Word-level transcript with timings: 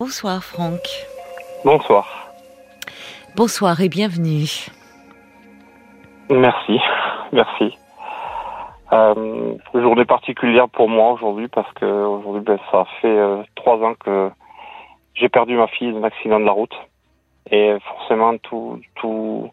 Bonsoir 0.00 0.42
Franck. 0.42 0.80
Bonsoir. 1.62 2.32
Bonsoir 3.36 3.78
et 3.82 3.90
bienvenue. 3.90 4.48
Merci, 6.30 6.78
merci. 7.32 7.76
Euh, 8.94 9.56
journée 9.74 10.06
particulière 10.06 10.70
pour 10.70 10.88
moi 10.88 11.12
aujourd'hui 11.12 11.48
parce 11.48 11.70
que 11.74 11.84
aujourd'hui 11.84 12.40
ben, 12.40 12.58
ça 12.72 12.86
fait 13.02 13.08
euh, 13.08 13.42
trois 13.56 13.76
ans 13.76 13.92
que 13.94 14.30
j'ai 15.16 15.28
perdu 15.28 15.54
ma 15.58 15.66
fille 15.66 15.92
d'un 15.92 16.04
accident 16.04 16.40
de 16.40 16.46
la 16.46 16.52
route 16.52 16.74
et 17.50 17.74
forcément 17.86 18.38
tout, 18.38 18.80
tout, 18.94 19.50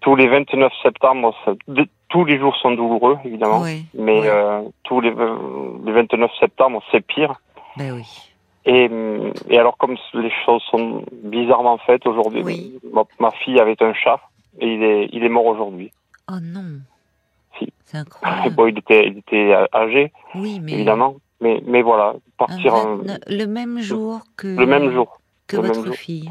tous 0.00 0.16
les 0.16 0.28
29 0.28 0.70
septembre, 0.82 1.34
ça, 1.46 1.52
tous 2.10 2.26
les 2.26 2.38
jours 2.38 2.54
sont 2.56 2.72
douloureux 2.72 3.16
évidemment, 3.24 3.62
mais 3.94 4.20
Euh, 4.28 4.64
tous 4.82 5.00
les, 5.00 5.14
les 5.86 5.92
29 5.92 6.30
septembre 6.40 6.82
c'est 6.92 7.00
pire. 7.00 7.40
Ben 7.78 7.92
oui. 7.92 8.35
Et, 8.66 8.90
et 9.48 9.58
alors 9.58 9.76
comme 9.78 9.96
les 10.14 10.32
choses 10.44 10.62
sont 10.70 11.04
bizarrement 11.12 11.78
faites 11.78 12.04
aujourd'hui, 12.06 12.42
Oui. 12.42 12.78
ma, 12.92 13.04
ma 13.20 13.30
fille 13.30 13.60
avait 13.60 13.80
un 13.80 13.94
chat 13.94 14.20
et 14.60 14.66
il 14.66 14.82
est, 14.82 15.08
il 15.12 15.22
est 15.24 15.28
mort 15.28 15.46
aujourd'hui. 15.46 15.92
Oh 16.30 16.36
non. 16.42 16.80
Si. 17.58 17.72
C'est 17.84 17.98
incroyable. 17.98 18.54
Bon, 18.56 18.66
il 18.66 18.78
était, 18.78 19.06
il 19.06 19.18
était 19.18 19.54
âgé, 19.72 20.12
Oui, 20.34 20.58
mais 20.60 20.72
évidemment. 20.72 21.16
Mais, 21.40 21.62
mais 21.66 21.82
voilà, 21.82 22.14
partir 22.38 22.74
en- 22.74 22.96
29 22.96 23.18
le 23.28 23.44
même 23.46 23.78
jour 23.78 24.20
que 24.36 24.48
le 24.48 24.66
même 24.66 24.90
jour. 24.90 25.20
que 25.46 25.56
le 25.58 25.68
votre 25.68 25.84
jour. 25.84 25.94
fille. 25.94 26.30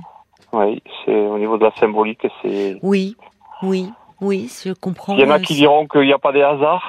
Oui, 0.52 0.82
c'est 1.06 1.16
au 1.16 1.38
niveau 1.38 1.58
de 1.58 1.64
la 1.64 1.72
symbolique, 1.76 2.26
c'est. 2.42 2.78
Oui, 2.82 3.16
oui, 3.62 3.90
oui, 4.20 4.50
je 4.66 4.74
comprends. 4.74 5.14
Il 5.16 5.22
y 5.22 5.24
en 5.26 5.30
a 5.30 5.36
euh, 5.36 5.40
qui 5.40 5.54
diront 5.54 5.88
qu'il 5.88 6.02
n'y 6.02 6.14
a 6.14 6.18
pas 6.18 6.32
des 6.34 6.42
hasards. 6.42 6.84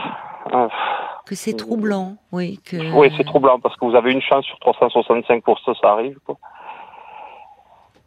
Euh, 0.53 0.69
que 1.27 1.35
c'est 1.35 1.55
troublant, 1.55 2.17
oui. 2.33 2.61
Que... 2.65 2.77
Oui, 2.95 3.13
c'est 3.17 3.25
troublant 3.25 3.59
parce 3.61 3.77
que 3.77 3.85
vous 3.85 3.95
avez 3.97 4.13
une 4.13 4.23
chance 4.23 4.45
sur 4.47 4.59
365 4.61 5.43
pour 5.43 5.59
ça, 5.61 5.73
ça 5.81 5.91
arrive. 5.93 6.19
Quoi. 6.25 6.39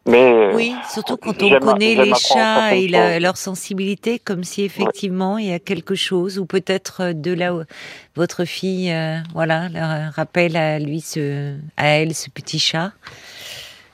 Mais 0.08 0.32
euh, 0.32 0.56
Oui, 0.56 0.74
surtout 0.90 1.18
quand 1.18 1.44
on 1.44 1.60
connaît 1.60 1.94
les 1.96 2.14
chats 2.16 2.74
et 2.76 2.88
la- 2.88 3.20
leur 3.20 3.38
sensibilité, 3.38 4.18
comme 4.18 4.44
si 4.44 4.64
effectivement 4.64 5.38
il 5.38 5.48
y 5.48 5.54
a 5.54 5.60
quelque 5.60 5.94
chose, 5.94 6.40
ou 6.40 6.46
peut-être 6.46 7.02
euh, 7.02 7.14
de 7.14 7.32
là 7.34 7.54
où 7.54 7.62
votre 8.16 8.46
fille, 8.46 8.92
euh, 8.92 9.18
voilà, 9.34 9.70
leur 9.70 10.14
rappelle 10.14 10.56
à 10.58 10.80
lui 10.80 11.02
ce, 11.02 11.56
à 11.78 11.88
elle 11.88 12.16
ce 12.16 12.30
petit 12.30 12.58
chat. 12.60 12.92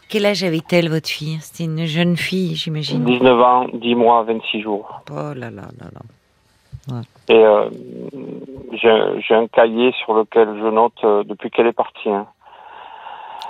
Quel 0.07 0.25
âge 0.28 0.44
avait-elle 0.44 0.88
votre 0.89 1.09
fille? 1.09 1.39
C'était 1.41 1.63
une 1.63 1.85
jeune 1.88 2.16
fille, 2.16 2.55
j'imagine. 2.55 3.03
19 3.03 3.39
ans, 3.41 3.66
10 3.73 3.95
mois, 3.95 4.23
26 4.23 4.61
jours. 4.61 5.02
Oh 5.09 5.33
là 5.33 5.50
là 5.50 5.63
là 5.80 5.88
là. 6.91 7.02
Et 7.28 7.34
euh, 7.44 7.70
j'ai 8.73 9.36
un 9.36 9.48
cahier 9.48 9.92
sur 10.04 10.14
lequel 10.14 10.48
je 10.59 10.68
note 10.68 10.94
euh, 11.04 11.23
depuis 11.23 11.50
qu'elle 11.50 11.68
est 11.68 11.73
partie. 11.73 12.09
hein. 12.09 12.28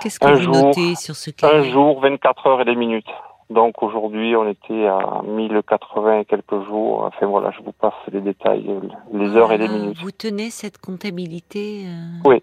Qu'est-ce 0.00 0.18
que 0.20 0.26
Un 0.26 0.34
vous 0.34 0.42
jour, 0.42 0.54
notez 0.68 0.94
sur 0.94 1.14
ce 1.14 1.30
Un 1.30 1.32
cahier? 1.32 1.70
jour, 1.70 2.00
24 2.00 2.46
heures 2.46 2.60
et 2.62 2.64
des 2.64 2.74
minutes. 2.76 3.08
Donc 3.50 3.82
aujourd'hui, 3.82 4.34
on 4.34 4.48
était 4.48 4.86
à 4.86 5.22
1080 5.24 6.20
et 6.20 6.24
quelques 6.24 6.64
jours. 6.66 7.04
Enfin 7.04 7.26
voilà, 7.26 7.52
je 7.52 7.62
vous 7.62 7.72
passe 7.72 7.94
les 8.12 8.20
détails, 8.20 8.66
les 9.12 9.36
heures 9.36 9.52
et 9.52 9.58
les 9.58 9.68
minutes. 9.68 9.98
Vous 10.00 10.10
tenez 10.10 10.50
cette 10.50 10.78
comptabilité 10.78 11.84
euh, 11.86 12.28
Oui. 12.28 12.42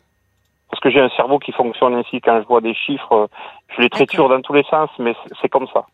Parce 0.69 0.79
que 0.81 0.89
j'ai 0.89 1.01
un 1.01 1.09
cerveau 1.09 1.39
qui 1.39 1.51
fonctionne 1.51 1.93
ainsi. 1.95 2.21
Quand 2.21 2.41
je 2.41 2.47
vois 2.47 2.61
des 2.61 2.73
chiffres, 2.73 3.11
euh, 3.13 3.27
je 3.75 3.81
les 3.81 3.89
triture 3.89 4.29
dans 4.29 4.41
tous 4.41 4.53
les 4.53 4.63
sens, 4.63 4.89
mais 4.97 5.13
c'est- 5.41 5.49
comme 5.49 5.67
ça. 5.73 5.85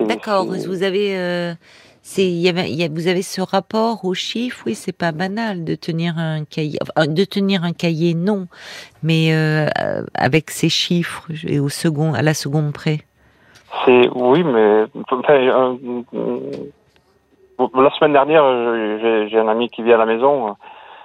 D'accord, 0.00 0.46
vous 0.46 0.82
avez, 0.82 1.16
euh, 1.16 1.52
c'est, 2.02 2.26
y 2.26 2.48
avait, 2.48 2.70
il 2.70 2.76
y 2.76 2.84
a- 2.84 2.88
vous 2.88 3.08
avez 3.08 3.22
ce 3.22 3.40
rapport 3.40 4.04
aux 4.04 4.14
chiffres, 4.14 4.62
oui, 4.66 4.74
c'est 4.74 4.96
pas 4.96 5.12
banal 5.12 5.64
de 5.64 5.74
tenir 5.74 6.18
un 6.18 6.44
cahier, 6.44 6.78
enfin, 6.82 7.06
de 7.06 7.24
tenir 7.24 7.64
un 7.64 7.72
cahier, 7.72 8.14
non, 8.14 8.46
mais 9.02 9.32
euh, 9.34 9.66
euh, 9.80 10.02
avec 10.14 10.50
ces 10.50 10.68
chiffres 10.68 11.26
et 11.46 11.60
au 11.60 11.68
second, 11.68 12.14
à 12.14 12.22
la 12.22 12.34
seconde 12.34 12.72
près. 12.72 13.00
C'est 13.84 14.08
oui, 14.14 14.42
mais 14.42 14.58
euh, 14.60 14.86
la 17.74 17.90
semaine 17.90 18.12
dernière, 18.12 19.28
j'ai 19.28 19.38
un 19.38 19.48
ami 19.48 19.68
qui 19.68 19.82
vient 19.82 19.94
à 19.96 19.98
la 19.98 20.06
maison. 20.06 20.56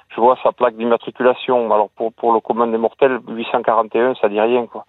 Je 0.09 0.21
vois 0.21 0.37
sa 0.43 0.51
plaque 0.51 0.77
d'immatriculation. 0.77 1.71
Alors 1.73 1.89
pour 1.89 2.13
pour 2.13 2.33
le 2.33 2.39
commun 2.39 2.67
des 2.67 2.77
mortels, 2.77 3.19
841, 3.27 4.15
ça 4.15 4.29
dit 4.29 4.39
rien 4.39 4.65
quoi. 4.65 4.85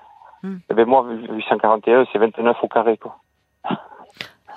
Eh 0.70 0.74
ben 0.74 0.86
moi, 0.86 1.04
841, 1.32 2.06
c'est 2.12 2.18
29 2.18 2.56
au 2.62 2.68
carré 2.68 2.96
quoi. 2.96 3.16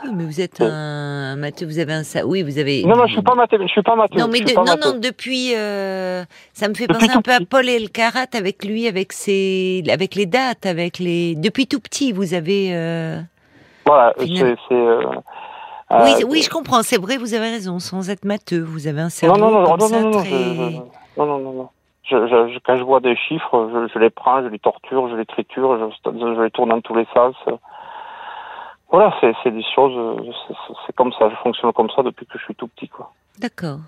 Oui, 0.04 0.12
mais 0.14 0.24
vous 0.24 0.40
êtes 0.42 0.62
un 0.62 1.36
matheux, 1.36 1.66
vous 1.66 1.80
avez 1.80 1.94
un 1.94 2.04
ça, 2.04 2.26
oui, 2.26 2.42
vous 2.42 2.58
avez. 2.58 2.84
Non 2.86 2.96
non, 2.96 3.06
je 3.08 3.14
suis 3.14 3.22
pas 3.22 3.36
matheux, 3.36 3.58
je 3.62 3.68
suis 3.68 3.82
pas 3.82 3.96
matheux. 3.96 4.18
Non, 4.20 4.28
mais 4.32 4.40
de- 4.40 4.54
non, 4.56 4.76
non, 4.82 4.98
depuis, 5.00 5.54
euh, 5.56 6.24
ça 6.54 6.70
me 6.70 6.74
fait 6.74 6.88
Depuis 6.88 7.08
penser 7.08 7.18
un 7.18 7.22
peu 7.22 7.32
à. 7.32 7.40
Paul 7.50 7.68
Elkarat 7.68 8.28
avec 8.34 8.64
lui, 8.64 8.88
avec 8.88 9.12
ses, 9.12 9.84
avec 9.90 10.16
les 10.16 10.26
dates, 10.26 10.66
avec 10.66 11.00
les. 11.00 11.36
Depuis 11.36 11.68
tout 11.68 11.80
petit, 11.82 12.12
vous 12.14 12.34
avez. 12.34 12.70
euh, 12.74 13.20
Voilà, 13.86 14.14
c'est 14.18 14.32
euh, 14.72 15.02
Oui, 15.92 16.24
oui, 16.30 16.42
je 16.44 16.50
comprends, 16.50 16.82
c'est 16.84 17.00
vrai, 17.02 17.18
vous 17.18 17.34
avez 17.34 17.50
raison, 17.50 17.80
sans 17.80 18.10
être 18.10 18.24
matheux, 18.24 18.62
vous 18.62 18.88
avez 18.88 19.02
un 19.02 19.10
cerveau 19.10 19.38
Non, 19.38 19.52
non, 19.52 19.62
non, 19.62 19.66
comme 19.78 19.80
non, 19.92 20.02
non, 20.02 20.10
non, 20.12 20.20
très... 20.24 20.30
non, 20.32 21.26
non, 21.26 21.40
non, 21.40 21.54
non. 21.54 21.70
Je, 22.04 22.16
je- 22.28 22.54
je- 22.54 22.60
quand 22.66 22.76
je 22.78 22.84
vois 22.84 23.02
des 23.02 23.16
chiffres, 23.16 23.70
je, 23.74 23.92
je 23.94 24.00
les 24.00 24.10
prends, 24.10 24.42
je 24.44 24.48
les 24.48 24.60
torture, 24.60 25.10
je 25.10 25.16
les 25.16 25.26
triture, 25.26 25.78
je, 26.06 26.10
je 26.12 26.42
les 26.42 26.52
tourne 26.52 26.70
dans 26.70 26.82
tous 26.82 26.96
les 26.96 27.06
sens. 27.14 27.36
Voilà, 28.92 29.14
c'est 29.22 29.52
des 29.52 29.64
choses, 29.76 29.94
euh, 29.96 30.32
c'est- 30.88 30.94
comme 30.96 31.12
ça, 31.14 31.30
je 31.30 31.36
fonctionne 31.44 31.72
comme 31.74 31.90
ça 31.96 32.02
depuis 32.02 32.26
que 32.26 32.38
je 32.40 32.44
suis 32.46 32.56
tout 32.56 32.68
petit, 32.68 32.88
quoi. 32.88 33.12
D'accord, 33.38 33.80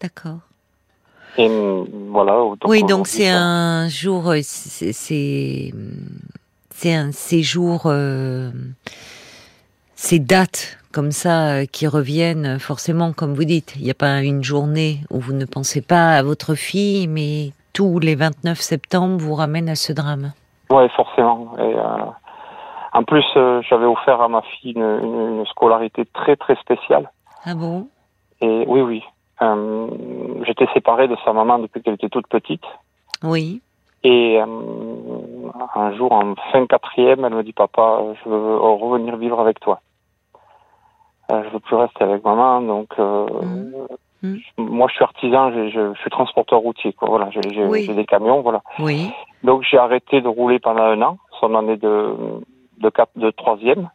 d'accord. 0.00 0.38
Et 1.36 1.46
hum, 1.48 1.86
voilà. 2.10 2.42
oui, 2.66 2.82
donc 2.82 3.06
c'est 3.06 3.28
un 3.28 3.88
jour, 3.88 4.30
euh, 4.30 4.40
c'est 4.42 5.72
un 6.94 7.12
séjour, 7.12 7.82
euh, 7.86 8.50
ces 9.94 10.18
dates 10.18 10.78
comme 10.92 11.12
ça 11.12 11.50
euh, 11.50 11.64
qui 11.66 11.86
reviennent 11.86 12.58
forcément, 12.58 13.12
comme 13.12 13.34
vous 13.34 13.44
dites. 13.44 13.74
Il 13.76 13.84
n'y 13.84 13.90
a 13.90 13.94
pas 13.94 14.22
une 14.22 14.42
journée 14.42 15.00
où 15.10 15.20
vous 15.20 15.34
ne 15.34 15.44
pensez 15.44 15.82
pas 15.82 16.12
à 16.16 16.22
votre 16.22 16.54
fille, 16.56 17.06
mais 17.06 17.52
tous 17.72 18.00
les 18.00 18.14
29 18.16 18.58
septembre 18.60 19.18
vous 19.18 19.34
ramènent 19.34 19.68
à 19.68 19.76
ce 19.76 19.92
drame. 19.92 20.32
Ouais, 20.70 20.88
forcément. 20.96 21.52
Et, 21.58 21.62
euh, 21.62 21.96
en 22.92 23.02
plus, 23.04 23.24
euh, 23.36 23.60
j'avais 23.62 23.86
offert 23.86 24.20
à 24.20 24.28
ma 24.28 24.42
fille 24.42 24.72
une, 24.72 24.82
une- 24.82 25.38
une 25.40 25.46
scolarité 25.46 26.04
très 26.06 26.36
très 26.36 26.56
spéciale. 26.56 27.10
Ah 27.44 27.54
bon? 27.54 27.88
Et 28.40 28.64
oui, 28.66 28.80
oui. 28.82 29.02
Euh, 29.42 29.86
J'étais 30.46 30.66
séparé 30.74 31.08
de 31.08 31.16
sa 31.24 31.32
maman 31.32 31.58
depuis 31.58 31.82
qu'elle 31.82 31.94
était 31.94 32.08
toute 32.08 32.26
petite. 32.28 32.64
Oui. 33.22 33.60
Et 34.04 34.40
euh, 34.40 34.44
un 35.74 35.92
jour, 35.96 36.12
en 36.12 36.34
fin 36.52 36.66
quatrième, 36.66 37.24
elle 37.24 37.34
me 37.34 37.42
dit 37.42 37.52
Papa, 37.52 38.00
je 38.24 38.28
veux 38.28 38.56
revenir 38.58 39.16
vivre 39.16 39.40
avec 39.40 39.58
toi. 39.60 39.80
Je 41.30 41.48
veux 41.50 41.60
plus 41.60 41.76
rester 41.76 42.04
avec 42.04 42.24
maman, 42.24 42.62
donc. 42.62 42.96
Mhm. 42.98 43.72
je- 44.22 44.62
moi 44.62 44.88
je 44.88 44.94
suis 44.94 45.04
artisan, 45.04 45.52
je, 45.52 45.68
je, 45.68 45.94
je 45.94 46.00
suis 46.00 46.10
transporteur 46.10 46.60
routier, 46.60 46.92
quoi. 46.92 47.08
Voilà, 47.08 47.28
j'ai 47.30 47.52
j'ai- 47.52 47.66
Oui. 47.66 47.84
j'ai 47.86 47.94
des 47.94 48.06
camions, 48.06 48.40
voilà. 48.40 48.62
Oui. 48.78 49.12
Donc 49.42 49.62
j'ai 49.62 49.78
arrêté 49.78 50.20
de 50.22 50.28
rouler 50.28 50.58
pendant 50.58 50.82
un 50.84 51.00
an, 51.02 51.18
son 51.38 51.54
année 51.54 51.76
de 51.76 52.14
de 52.80 52.90
de 53.16 53.30
troisième, 53.30 53.90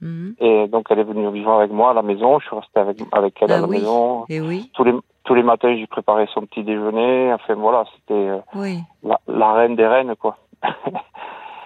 Mhm. 0.00 0.34
et 0.40 0.66
donc 0.68 0.86
elle 0.90 0.98
est 0.98 1.04
venue 1.04 1.30
vivre 1.30 1.52
avec 1.52 1.70
moi 1.70 1.90
à 1.90 1.94
la 1.94 2.02
maison. 2.02 2.38
Je 2.40 2.46
suis 2.46 2.56
resté 2.56 2.80
avec 2.80 2.98
avec 3.12 3.34
elle 3.40 3.52
à 3.52 3.56
Ah 3.56 3.60
la 3.60 3.66
oui. 3.66 3.78
maison. 3.78 4.24
Et 4.28 4.40
oui. 4.40 4.70
Tous 4.74 4.84
les 4.84 4.92
tous 5.24 5.34
les 5.34 5.42
matins, 5.42 5.74
j'ai 5.76 5.86
préparé 5.86 6.26
son 6.34 6.42
petit 6.42 6.62
déjeuner. 6.64 7.32
Enfin 7.32 7.54
voilà, 7.54 7.84
c'était 7.94 8.12
euh, 8.14 8.38
Oui. 8.54 8.80
la, 9.02 9.18
la 9.28 9.52
reine 9.54 9.76
des 9.76 9.86
reines, 9.86 10.14
quoi. 10.16 10.36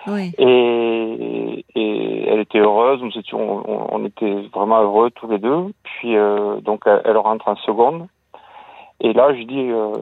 Oui. 0.07 0.33
Et, 0.39 1.65
et 1.75 2.25
elle 2.29 2.41
était 2.41 2.61
heureuse, 2.61 3.03
nous 3.03 3.19
étions, 3.19 3.63
on, 3.69 3.89
on 3.95 4.05
était 4.07 4.43
vraiment 4.55 4.81
heureux 4.81 5.11
tous 5.11 5.29
les 5.29 5.39
deux. 5.39 5.67
Puis 5.83 6.17
euh, 6.17 6.61
donc 6.63 6.83
elle, 6.87 7.03
elle 7.05 7.19
rentre 7.19 7.47
en 7.49 7.57
seconde. 7.57 8.07
Et 9.01 9.13
là, 9.13 9.35
je 9.35 9.43
dis, 9.43 9.71
euh, 9.71 9.93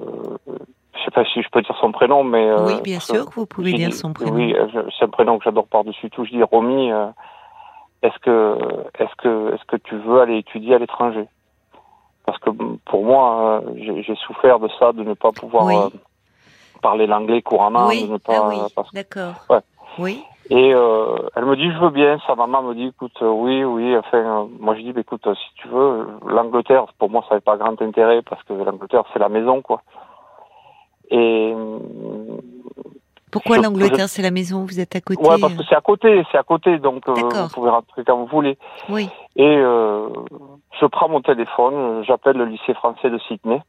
je 0.98 1.04
sais 1.04 1.10
pas 1.10 1.24
si 1.24 1.42
je 1.42 1.48
peux 1.50 1.62
dire 1.62 1.76
son 1.80 1.92
prénom, 1.92 2.24
mais 2.24 2.48
euh, 2.48 2.66
Oui, 2.66 2.80
bien 2.82 3.00
sûr 3.00 3.26
que 3.26 3.34
vous 3.34 3.46
pouvez 3.46 3.72
dire 3.72 3.92
son 3.92 4.12
prénom. 4.12 4.34
Oui, 4.34 4.54
euh, 4.54 4.66
c'est 4.98 5.04
un 5.04 5.08
prénom 5.08 5.38
que 5.38 5.44
j'adore 5.44 5.66
par-dessus 5.68 6.10
tout. 6.10 6.24
Je 6.24 6.30
dis, 6.30 6.42
Romy, 6.42 6.92
euh, 6.92 7.06
est-ce 8.02 8.18
que, 8.20 8.58
est-ce 8.98 9.14
que, 9.16 9.54
est-ce 9.54 9.64
que 9.64 9.76
tu 9.76 9.96
veux 9.96 10.20
aller 10.20 10.38
étudier 10.38 10.74
à 10.74 10.78
l'étranger? 10.78 11.26
Parce 12.24 12.38
que 12.38 12.50
pour 12.86 13.04
moi, 13.04 13.62
j'ai 13.76 14.16
souffert 14.16 14.58
de 14.58 14.68
ça, 14.78 14.92
de 14.92 15.02
ne 15.02 15.14
pas 15.14 15.32
pouvoir 15.32 15.64
Oui. 15.66 15.76
parler 16.82 17.06
l'anglais 17.06 17.42
couramment, 17.42 17.86
oui, 17.88 18.06
de 18.06 18.12
ne 18.12 18.18
pas. 18.18 18.42
ah 18.42 18.48
oui, 18.48 18.58
parce- 18.74 18.92
d'accord. 18.92 19.34
Ouais. 19.48 19.60
Oui, 19.98 20.22
Et 20.50 20.74
euh, 20.74 21.16
elle 21.34 21.44
me 21.46 21.56
dit, 21.56 21.70
je 21.72 21.78
veux 21.78 21.90
bien. 21.90 22.18
Sa 22.26 22.34
maman 22.34 22.62
me 22.62 22.74
dit, 22.74 22.86
écoute, 22.88 23.16
euh, 23.22 23.28
oui, 23.30 23.64
oui. 23.64 23.96
Enfin, 23.96 24.18
euh, 24.18 24.44
moi 24.60 24.74
je 24.76 24.82
dis, 24.82 24.92
bah, 24.92 25.00
écoute, 25.00 25.26
si 25.34 25.54
tu 25.56 25.68
veux, 25.68 26.06
l'Angleterre, 26.26 26.86
pour 26.98 27.10
moi, 27.10 27.22
ça 27.22 27.34
n'avait 27.34 27.40
pas 27.40 27.56
grand 27.56 27.80
intérêt 27.80 28.22
parce 28.22 28.42
que 28.44 28.52
l'Angleterre, 28.52 29.04
c'est 29.12 29.18
la 29.18 29.28
maison, 29.28 29.62
quoi. 29.62 29.82
Et 31.10 31.54
pourquoi 33.32 33.56
l'Angleterre, 33.58 34.08
c'est 34.08 34.22
la 34.22 34.30
maison, 34.30 34.64
vous 34.64 34.80
êtes 34.80 34.96
à 34.96 35.00
côté 35.00 35.20
ouais, 35.20 35.36
parce 35.40 35.54
que 35.54 35.62
c'est 35.68 35.74
à 35.76 35.80
côté, 35.80 36.24
c'est 36.30 36.38
à 36.38 36.42
côté, 36.42 36.78
donc 36.78 37.06
euh, 37.08 37.14
vous 37.14 37.48
pouvez 37.54 37.70
rentrer 37.70 38.04
quand 38.04 38.16
vous 38.16 38.26
voulez. 38.26 38.56
Oui, 38.88 39.08
Et 39.36 39.44
euh, 39.58 40.08
je 40.80 40.86
prends 40.86 41.08
mon 41.08 41.20
téléphone, 41.20 42.02
j'appelle 42.04 42.36
le 42.36 42.46
lycée 42.46 42.74
français 42.74 43.10
de 43.10 43.18
Sydney 43.18 43.60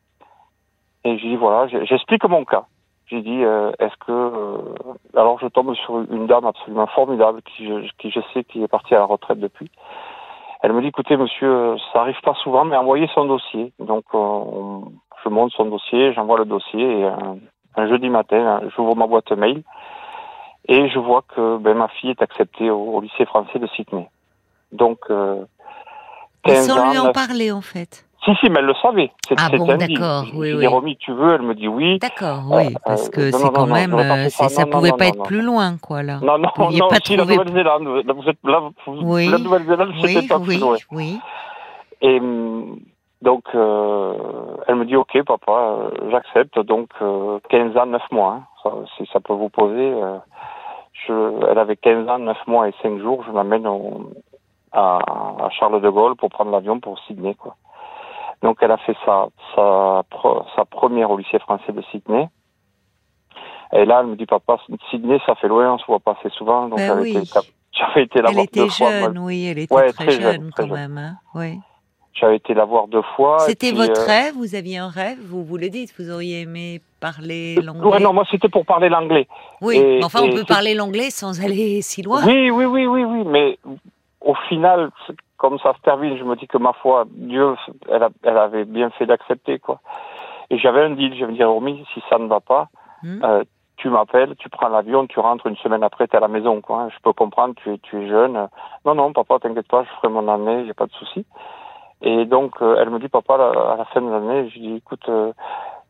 et 1.03 1.17
je 1.17 1.23
dis 1.27 1.35
voilà, 1.35 1.67
j'explique 1.85 2.23
mon 2.29 2.45
cas. 2.45 2.65
J'ai 3.09 3.21
dit, 3.21 3.41
euh, 3.43 3.71
est-ce 3.79 3.95
que... 4.05 4.11
euh, 4.11 4.57
Alors 5.15 5.39
je 5.39 5.47
tombe 5.47 5.73
sur 5.75 5.97
une 6.11 6.27
dame 6.27 6.45
absolument 6.45 6.87
formidable 6.87 7.41
qui 7.43 7.65
je, 7.65 7.89
qui 7.97 8.11
je 8.11 8.19
sais 8.33 8.43
qui 8.43 8.61
est 8.63 8.67
partie 8.67 8.95
à 8.95 8.99
la 8.99 9.05
retraite 9.05 9.39
depuis. 9.39 9.71
Elle 10.61 10.73
me 10.73 10.81
dit, 10.81 10.87
écoutez 10.87 11.15
monsieur, 11.17 11.75
ça 11.93 12.01
arrive 12.01 12.19
pas 12.23 12.33
souvent, 12.43 12.65
mais 12.65 12.75
envoyez 12.75 13.07
son 13.13 13.25
dossier. 13.25 13.71
Donc 13.79 14.03
euh, 14.13 14.17
on- 14.17 14.91
je 15.23 15.29
monte 15.29 15.51
son 15.53 15.65
dossier, 15.65 16.13
j'envoie 16.13 16.37
le 16.39 16.45
dossier 16.45 16.99
et 16.99 17.05
un, 17.05 17.37
un 17.75 17.87
jeudi 17.87 18.09
matin, 18.09 18.61
j'ouvre 18.75 18.95
ma 18.95 19.07
boîte 19.07 19.31
mail 19.31 19.63
et 20.67 20.89
je 20.89 20.99
vois 20.99 21.23
que 21.35 21.57
ben, 21.57 21.75
ma 21.77 21.87
fille 21.87 22.09
est 22.11 22.21
acceptée 22.21 22.69
au, 22.69 22.77
au 22.95 23.01
lycée 23.01 23.25
français 23.25 23.59
de 23.59 23.67
Sydney. 23.67 24.07
Donc 24.71 24.99
euh, 25.09 25.43
Mais 26.45 26.53
15 26.53 26.67
sans 26.67 26.79
ans, 26.79 26.91
lui 26.91 26.97
en 26.99 27.03
9 27.05 27.13
parler, 27.13 27.51
en 27.51 27.61
fait. 27.61 28.03
Si, 28.25 28.31
si, 28.41 28.49
mais 28.49 28.59
elle 28.59 28.65
le 28.65 28.73
savait. 28.81 29.11
Ah 29.37 29.47
bon, 29.55 29.65
d'accord, 29.77 30.25
oui, 30.33 30.51
oui. 30.53 30.67
Romy, 30.67 30.97
tu 30.97 31.13
veux? 31.13 31.35
Elle 31.35 31.43
me 31.43 31.55
dit 31.55 31.69
oui. 31.69 31.97
D'accord, 31.99 32.43
Euh, 32.51 32.57
oui, 32.57 32.75
parce 32.83 33.07
euh, 33.07 33.11
que 33.11 33.31
c'est 33.31 33.49
quand 33.51 33.67
non, 33.67 33.73
même, 33.73 33.93
euh, 33.93 34.27
ça. 34.29 34.65
Non, 34.65 34.69
pouvait 34.69 34.91
pas 34.91 35.05
être 35.07 35.23
plus 35.23 35.41
loin, 35.41 35.77
quoi, 35.77 36.03
là. 36.03 36.19
Non, 36.21 36.37
non, 36.37 36.49
Vous 36.57 36.77
non, 36.77 36.89
pas 36.89 36.97
si 37.01 37.15
la 37.15 37.23
trouver- 37.23 37.37
Nouvelle-Zélande, 37.37 37.87
vous 37.87 38.27
êtes 38.29 38.37
là, 38.43 38.59
vous- 38.85 39.01
Oui. 39.13 39.29
la 39.29 39.37
Nouvelle-Zélande, 39.37 39.93
c'était 40.01 40.19
Oui, 40.19 40.27
pas 40.27 40.39
plus 40.39 40.55
oui, 40.55 40.59
loin. 40.59 40.75
oui. 40.91 41.19
Et 42.01 42.19
hum, 42.19 42.79
donc, 43.21 43.43
euh, 43.55 44.13
elle 44.67 44.75
me 44.75 44.85
dit, 44.85 44.95
ok, 44.95 45.23
papa, 45.25 45.51
euh, 45.51 45.89
j'accepte. 46.11 46.59
Donc, 46.59 46.89
euh, 47.01 47.39
15 47.49 47.75
ans, 47.77 47.85
9 47.87 48.01
mois, 48.11 48.33
hein. 48.33 48.43
ça, 48.63 48.71
si 48.97 49.05
ça 49.11 49.19
peut 49.19 49.33
vous 49.33 49.49
poser. 49.49 49.91
euh, 49.93 50.17
je, 51.07 51.45
elle 51.49 51.59
avait 51.59 51.75
15 51.77 52.07
ans, 52.09 52.19
9 52.19 52.37
mois 52.47 52.67
et 52.69 52.73
5 52.81 52.99
jours. 52.99 53.23
Je 53.27 53.31
l'amène 53.31 53.67
au- 53.67 54.11
à, 54.71 54.97
à 55.45 55.49
Charles 55.51 55.81
de 55.81 55.89
Gaulle 55.89 56.15
pour 56.15 56.29
prendre 56.29 56.51
l'avion 56.51 56.79
pour 56.79 56.97
Sydney, 56.99 57.35
quoi. 57.35 57.55
Donc, 58.43 58.57
elle 58.61 58.71
a 58.71 58.77
fait 58.77 58.95
sa, 59.05 59.27
sa, 59.55 60.03
sa 60.55 60.65
première 60.65 61.09
au 61.09 61.17
lycée 61.17 61.39
français 61.39 61.71
de 61.71 61.81
Sydney. 61.91 62.27
Et 63.73 63.85
là, 63.85 63.99
elle 64.01 64.07
me 64.07 64.15
dit, 64.15 64.25
papa, 64.25 64.57
Sydney, 64.91 65.19
ça 65.25 65.35
fait 65.35 65.47
loin, 65.47 65.73
on 65.73 65.77
se 65.77 65.85
voit 65.87 65.99
pas 65.99 66.15
assez 66.19 66.29
souvent. 66.29 66.67
Donc, 66.67 66.77
Ben 66.79 66.87
j'avais 66.87 67.01
oui. 67.01 67.17
été, 67.17 67.29
j'avais 67.71 68.03
été 68.03 68.21
la 68.21 68.29
Elle 68.31 68.39
était 68.39 68.61
deux 68.61 68.69
fois. 68.69 68.89
moi. 68.89 68.99
jeune, 69.07 69.17
oui, 69.19 69.47
elle 69.47 69.57
était 69.59 69.73
Ouais, 69.75 69.91
très, 69.93 70.05
très 70.05 70.11
jeune, 70.21 70.31
jeune, 70.41 70.51
très 70.51 70.63
quand 70.63 70.69
jeune. 70.69 70.77
même. 70.93 70.97
Hein. 70.97 71.13
Oui. 71.35 71.59
J'avais 72.19 72.37
été 72.37 72.53
la 72.55 72.65
voir 72.65 72.87
deux 72.87 73.03
fois. 73.15 73.39
C'était 73.39 73.71
votre 73.71 74.01
euh, 74.01 74.05
rêve 74.05 74.33
Vous 74.35 74.55
aviez 74.55 74.77
un 74.79 74.89
rêve? 74.89 75.19
Vous 75.21 75.43
vous 75.43 75.57
le 75.57 75.69
dites 75.69 75.93
Vous 75.99 76.09
auriez 76.11 76.41
aimé 76.41 76.81
parler 76.99 77.61
l'anglais? 77.61 77.87
Ouais, 77.89 77.99
non, 77.99 78.11
moi 78.13 78.23
c'était 78.31 78.49
pour 78.49 78.65
parler 78.65 78.89
l'anglais. 78.89 79.27
Oui, 79.61 79.77
et- 79.77 79.99
mais 79.99 80.03
enfin, 80.05 80.21
on 80.23 80.29
peut 80.33 80.43
parler 80.47 80.73
l'anglais 80.73 81.11
sans 81.11 81.43
aller 81.45 81.81
si 81.83 82.01
loin. 82.01 82.25
Oui, 82.25 82.49
oui, 82.49 82.65
oui, 82.65 82.87
oui, 82.87 83.03
oui, 83.03 83.23
mais 83.25 83.59
au 84.21 84.33
final, 84.49 84.89
comme 85.37 85.59
ça 85.59 85.73
se 85.75 85.81
termine, 85.81 86.17
je 86.17 86.23
me 86.23 86.35
dis 86.35 86.47
que 86.47 86.57
ma 86.57 86.73
foi, 86.73 87.05
Dieu, 87.11 87.55
elle, 87.89 88.01
a- 88.03 88.09
elle 88.23 88.37
avait 88.37 88.65
bien 88.65 88.89
fait 88.91 89.05
d'accepter, 89.05 89.59
quoi. 89.59 89.79
Et 90.49 90.57
j'avais 90.57 90.81
un 90.81 90.91
deal, 90.91 91.15
je 91.19 91.25
me 91.25 91.33
disais, 91.33 91.43
Romy, 91.43 91.85
si 91.93 92.01
ça 92.09 92.17
ne 92.17 92.27
va 92.27 92.39
pas, 92.39 92.67
Hmm. 93.03 93.19
euh, 93.23 93.43
tu 93.75 93.89
m'appelles, 93.89 94.33
tu 94.39 94.49
prends 94.49 94.69
l'avion, 94.69 95.05
tu 95.05 95.19
rentres 95.19 95.45
une 95.45 95.57
semaine 95.57 95.83
après, 95.83 96.07
t'es 96.07 96.17
à 96.17 96.21
la 96.21 96.27
maison, 96.27 96.61
quoi. 96.61 96.81
hein. 96.81 96.89
Je 96.91 96.97
peux 97.03 97.13
comprendre, 97.13 97.53
tu 97.61 97.71
es, 97.73 97.77
tu 97.77 98.01
es 98.01 98.07
jeune. 98.09 98.47
Non, 98.85 98.95
non, 98.95 99.13
papa, 99.13 99.37
t'inquiète 99.39 99.67
pas, 99.67 99.83
je 99.83 99.89
ferai 100.01 100.07
mon 100.11 100.27
année, 100.27 100.67
a 100.67 100.73
pas 100.73 100.87
de 100.87 100.93
souci. 100.93 101.27
Et 102.01 102.25
donc, 102.25 102.53
euh, 102.61 102.77
elle 102.79 102.89
me 102.89 102.99
dit, 102.99 103.07
papa, 103.07 103.35
à 103.35 103.75
la 103.77 103.85
fin 103.85 104.01
de 104.01 104.09
l'année, 104.09 104.49
je 104.53 104.59
dis, 104.59 104.75
écoute, 104.75 105.07
euh, 105.09 105.31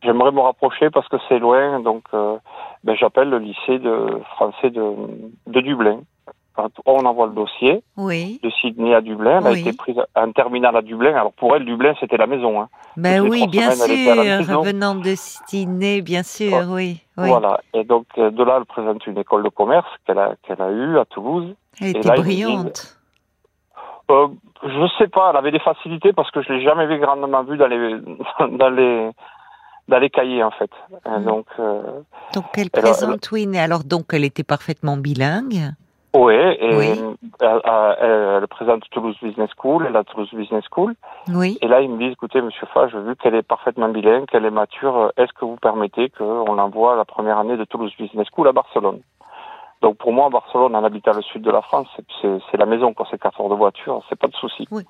j'aimerais 0.02 0.32
me 0.32 0.40
rapprocher 0.42 0.90
parce 0.90 1.08
que 1.10 1.18
c'est 1.28 1.40
loin, 1.40 1.80
donc 1.82 2.04
euh, 2.14 2.38
ben, 2.84 2.96
j'appelle 2.96 3.30
le 3.30 3.40
lycée 3.40 3.80
de 3.80 4.22
français 4.36 4.70
de, 4.70 4.94
de 5.48 5.62
Dublin. 5.62 6.00
Quand 6.56 6.70
on 6.88 7.06
envoie 7.06 7.28
le 7.28 7.34
dossier 7.34 7.84
Oui, 7.98 8.40
de 8.42 8.50
Sydney 8.50 8.96
à 8.96 9.02
Dublin, 9.02 9.42
elle 9.46 9.52
Oui. 9.52 9.58
a 9.58 9.60
été 9.60 9.74
prise 9.74 10.00
à 10.16 10.24
un 10.24 10.32
terminal 10.32 10.76
à 10.76 10.82
Dublin. 10.82 11.12
Alors 11.14 11.32
pour 11.34 11.56
elle, 11.56 11.66
Dublin, 11.66 11.94
c'était 12.00 12.18
la 12.18 12.26
maison. 12.26 12.60
Hein. 12.60 12.68
ben 12.96 13.22
oui, 13.22 13.46
bien 13.48 13.70
semaines, 13.70 14.44
sûr, 14.44 14.60
revenant 14.62 14.96
de 14.96 15.14
Sydney, 15.16 16.02
bien 16.02 16.24
sûr, 16.24 16.66
oui. 16.70 17.00
oui. 17.18 17.28
Voilà. 17.30 17.62
Et 17.76 17.84
donc 17.84 18.08
de 18.18 18.44
là, 18.44 18.56
elle 18.58 18.66
présente 18.66 19.06
une 19.06 19.20
école 19.20 19.44
de 19.44 19.50
commerce 19.50 19.86
qu'elle 20.08 20.18
a, 20.18 20.34
qu'elle 20.48 20.60
a 20.60 20.72
eue 20.72 20.98
à 20.98 21.06
Toulouse. 21.06 21.54
Elle 21.80 21.88
Et 21.88 21.92
était 21.92 22.10
là, 22.10 22.16
brillante. 22.16 22.97
Euh, 24.10 24.28
je 24.64 24.88
sais 24.98 25.08
pas, 25.08 25.30
elle 25.32 25.38
avait 25.38 25.52
des 25.52 25.60
facilités 25.60 26.14
parce 26.14 26.32
que 26.32 26.42
je 26.42 26.52
l'ai 26.54 26.62
jamais 26.62 26.88
vu 26.88 26.98
grandement 27.00 27.44
vue 27.44 27.58
dans 27.58 27.68
les 27.68 27.96
dans 28.58 28.70
les 28.70 29.12
dans 29.88 30.00
les 30.00 30.10
cahiers 30.10 30.44
en 30.44 30.52
fait. 30.52 30.72
Euh, 31.06 31.20
Mm. 31.20 31.26
Donc 31.26 31.46
euh, 31.60 31.82
Donc 32.34 32.46
elle 32.56 32.64
elle 32.64 32.70
présente, 32.82 33.30
oui, 33.32 33.48
mais 33.48 33.60
alors 33.60 33.84
donc 33.84 34.06
elle 34.14 34.24
était 34.26 34.44
parfaitement 34.44 34.98
bilingue. 34.98 35.74
ouais, 36.16 36.58
et 36.60 36.76
Oui. 36.76 36.90
elle, 37.42 37.62
elle- 37.66 38.38
elle 38.42 38.48
présente 38.48 38.84
Toulouse 38.92 39.16
Business 39.22 39.50
School, 39.58 39.86
elle 39.88 39.96
a 39.96 40.04
Toulouse 40.04 40.34
Business 40.34 40.64
School. 40.74 40.96
Oui, 41.30 41.58
Et 41.62 41.68
là, 41.68 41.82
ils 41.82 41.90
me 41.90 41.98
disent, 42.00 42.14
écoutez, 42.14 42.42
Monsieur 42.42 42.66
Fage, 42.74 42.96
vu 42.96 43.16
qu'elle 43.18 43.36
est 43.36 43.44
parfaitement 43.48 43.90
bilingue, 43.90 44.26
qu'elle 44.26 44.46
est 44.46 44.50
mature, 44.52 45.12
est-ce 45.18 45.32
que 45.34 45.46
vous 45.46 45.58
permettez 45.58 46.10
qu'on 46.10 46.54
l'envoie 46.54 46.94
à 46.94 46.96
la 46.96 47.06
première 47.06 47.38
année 47.38 47.58
de 47.58 47.66
Toulouse 47.66 47.94
Business 48.00 48.28
School 48.34 48.48
à 48.48 48.52
Barcelone? 48.54 49.00
Donc 49.82 49.98
pour 49.98 50.12
moi, 50.14 50.30
Barcelone, 50.30 50.76
en 50.76 50.84
habitant 50.84 51.14
le 51.14 51.22
sud 51.22 51.42
de 51.44 51.52
la 51.52 51.62
France, 51.62 51.88
c'est- 52.22 52.58
la 52.58 52.66
maison, 52.66 52.94
quand 52.94 53.06
c'est 53.12 53.20
quatre 53.20 53.40
heures 53.42 53.50
de 53.50 53.56
voiture, 53.56 54.02
c'est 54.10 54.18
pas 54.20 54.28
de 54.28 54.36
souci. 54.36 54.68
Oui. 54.72 54.84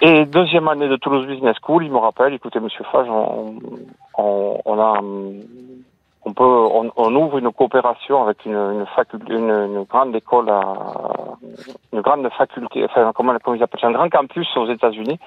Et 0.00 0.24
deuxième 0.24 0.66
année 0.68 0.88
de 0.88 0.96
Toulouse 0.96 1.26
Business 1.26 1.56
School, 1.64 1.84
il 1.84 1.92
me 1.92 1.98
rappelle, 1.98 2.34
écoutez, 2.34 2.58
Monsieur 2.60 2.84
Fage, 2.90 3.06
on, 3.08 3.54
on, 4.18 4.58
on 4.64 4.78
a, 4.80 5.00
on 6.26 6.32
peut, 6.32 6.42
on, 6.44 6.90
on 6.96 7.14
ouvre 7.14 7.38
une 7.38 7.52
coopération 7.52 8.22
avec 8.22 8.44
une, 8.44 8.54
une 8.56 8.86
faculté, 8.96 9.32
une, 9.34 9.50
une 9.50 9.82
grande 9.84 10.14
école 10.16 10.50
à, 10.50 10.62
une 11.92 12.00
grande 12.00 12.28
faculté, 12.30 12.84
enfin, 12.84 13.12
comment, 13.14 13.34
comment 13.42 13.56
ils 13.56 13.62
appellent 13.62 13.80
ça, 13.80 13.86
un 13.86 13.92
grand 13.92 14.08
campus 14.10 14.48
aux 14.56 14.66
États-Unis. 14.66 15.18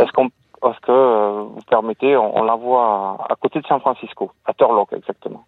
Est-ce 0.00 0.10
qu'on, 0.12 0.26
est-ce 0.26 0.80
que 0.80 0.90
euh, 0.90 1.42
vous 1.44 1.60
permettez, 1.70 2.16
on, 2.16 2.38
on 2.38 2.42
l'envoie 2.42 3.16
à, 3.28 3.32
à 3.32 3.36
côté 3.36 3.60
de 3.60 3.66
San 3.66 3.78
Francisco, 3.80 4.32
à 4.46 4.52
Turlock 4.52 4.92
exactement. 4.94 5.44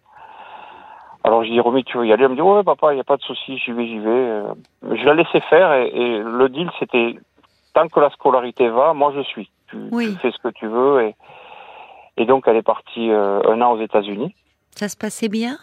Alors 1.23 1.43
je 1.43 1.49
dis 1.49 1.59
Romy, 1.59 1.83
tu 1.83 1.97
veux 1.97 2.07
y 2.07 2.13
aller? 2.13 2.23
Elle 2.23 2.31
me 2.31 2.35
dit 2.35 2.41
ouais 2.41 2.63
papa, 2.63 2.91
il 2.91 2.95
n'y 2.95 3.01
a 3.01 3.05
pas 3.05 3.17
de 3.17 3.21
souci, 3.21 3.57
j'y 3.59 3.71
vais, 3.71 3.85
j'y 3.87 3.99
vais. 3.99 4.09
Euh, 4.09 4.43
Je 4.83 5.03
la 5.05 5.13
laissais 5.13 5.41
faire 5.49 5.71
et, 5.73 5.87
et 5.89 6.17
le 6.19 6.49
deal 6.49 6.69
c'était 6.79 7.15
tant 7.73 7.87
que 7.87 7.99
la 7.99 8.09
scolarité 8.09 8.69
va, 8.69 8.93
moi 8.93 9.13
je 9.15 9.21
suis. 9.21 9.49
Tu, 9.69 9.77
Oui. 9.91 10.13
tu 10.13 10.19
fais 10.19 10.31
ce 10.31 10.37
que 10.41 10.53
tu 10.53 10.67
veux 10.67 11.03
et 11.03 11.15
et 12.17 12.25
donc 12.25 12.45
elle 12.47 12.57
est 12.57 12.61
partie 12.63 13.09
euh, 13.11 13.41
un 13.47 13.61
an 13.61 13.73
aux 13.73 13.81
États-Unis. 13.81 14.35
Ça 14.75 14.89
se 14.89 14.97
passait 14.97 15.29
bien? 15.29 15.57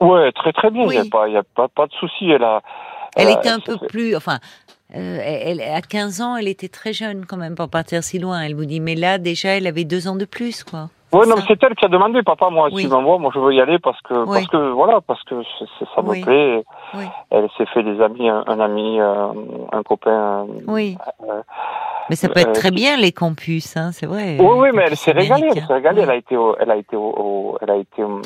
Ouais, 0.00 0.30
très 0.32 0.52
très 0.52 0.70
bien. 0.70 0.82
Il 0.82 0.88
Oui. 0.88 0.94
n'y 0.96 1.06
a 1.06 1.10
pas, 1.10 1.28
y 1.28 1.36
a 1.36 1.42
pas, 1.42 1.68
pas 1.68 1.86
de 1.86 1.92
souci. 1.92 2.30
Elle 2.30 2.44
a. 2.44 2.60
Elle 3.16 3.30
était 3.30 3.48
un 3.48 3.58
peu 3.60 3.76
fait- 3.78 3.86
plus, 3.88 4.14
enfin, 4.16 4.38
euh, 4.94 5.18
elle, 5.22 5.60
à 5.60 5.80
15 5.80 6.20
ans, 6.20 6.36
elle 6.36 6.46
était 6.46 6.68
très 6.68 6.92
jeune 6.92 7.24
quand 7.26 7.36
même 7.36 7.54
pour 7.56 7.68
partir 7.68 8.04
si 8.04 8.18
loin. 8.18 8.40
Elle 8.42 8.54
vous 8.54 8.64
dit, 8.66 8.78
mais 8.80 8.94
là 8.94 9.18
déjà, 9.18 9.50
elle 9.56 9.66
avait 9.66 9.84
deux 9.84 10.06
ans 10.08 10.14
de 10.16 10.24
plus, 10.24 10.62
quoi. 10.62 10.88
C'est 11.10 11.16
non, 11.28 11.36
c'est 11.46 11.62
elle 11.62 11.74
qui 11.74 11.84
a 11.86 11.88
demandé, 11.88 12.22
papa, 12.22 12.50
moi, 12.50 12.68
Oui. 12.72 12.82
tu 12.82 12.88
m'envoies, 12.88 13.18
moi 13.18 13.30
je 13.34 13.38
veux 13.40 13.54
y 13.54 13.60
aller 13.60 13.78
parce 13.78 14.00
que, 14.02 14.14
Oui. 14.14 14.26
parce 14.34 14.46
que, 14.48 14.70
voilà, 14.72 15.00
parce 15.00 15.22
que 15.24 15.42
ça 15.42 16.02
Oui. 16.02 16.20
me 16.20 16.24
plaît. 16.24 16.64
Oui. 16.94 17.04
Elle 17.30 17.48
s'est 17.56 17.66
fait 17.66 17.82
des 17.82 18.00
amis, 18.02 18.28
un, 18.28 18.44
un 18.46 18.60
ami, 18.60 19.00
euh, 19.00 19.28
un 19.72 19.82
copain. 19.82 20.46
euh, 20.48 20.60
Oui. 20.66 20.96
euh, 21.28 21.40
Mais 22.10 22.16
ça 22.16 22.28
peut 22.28 22.40
être 22.40 22.48
euh, 22.50 22.52
très 22.52 22.70
bien 22.70 22.96
les 22.96 23.12
campus, 23.12 23.76
hein, 23.76 23.90
c'est 23.92 24.06
vrai. 24.06 24.36
oui, 24.38 24.46
oui, 24.56 24.68
mais 24.74 24.84
elle 24.86 24.96
s'est 24.96 25.12
régalée, 25.12 25.48
elle 25.54 25.62
s'est 25.64 25.72
régalée. 25.72 26.00
Oui. 26.00 26.04
Elle 26.04 26.10
a 26.10 26.16
été, 26.16 26.36
au, 26.36 26.56
elle 26.60 26.70
a 26.70 26.76
été, 26.76 26.96
au, 26.96 27.14
au- 27.16 27.58
elle 27.62 27.70
a 27.70 27.76
été, 27.76 28.04
hum, 28.04 28.20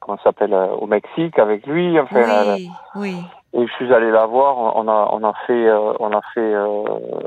comment 0.00 0.18
s'appelle, 0.24 0.52
euh, 0.54 0.66
au 0.80 0.86
Mexique 0.86 1.38
avec 1.38 1.66
lui. 1.66 1.98
Enfin, 2.00 2.16
elle- 2.20 2.54
Oui, 2.54 2.68
oui. 2.96 3.14
Et 3.52 3.66
je 3.66 3.72
suis 3.74 3.92
allé 3.92 4.10
la 4.10 4.26
voir. 4.26 4.76
On 4.76 4.86
a, 4.88 5.08
on 5.12 5.24
a 5.24 5.32
fait, 5.46 5.66
euh, 5.68 5.92
on 5.98 6.12
a 6.12 6.20
fait, 6.34 6.40
euh, 6.54 6.84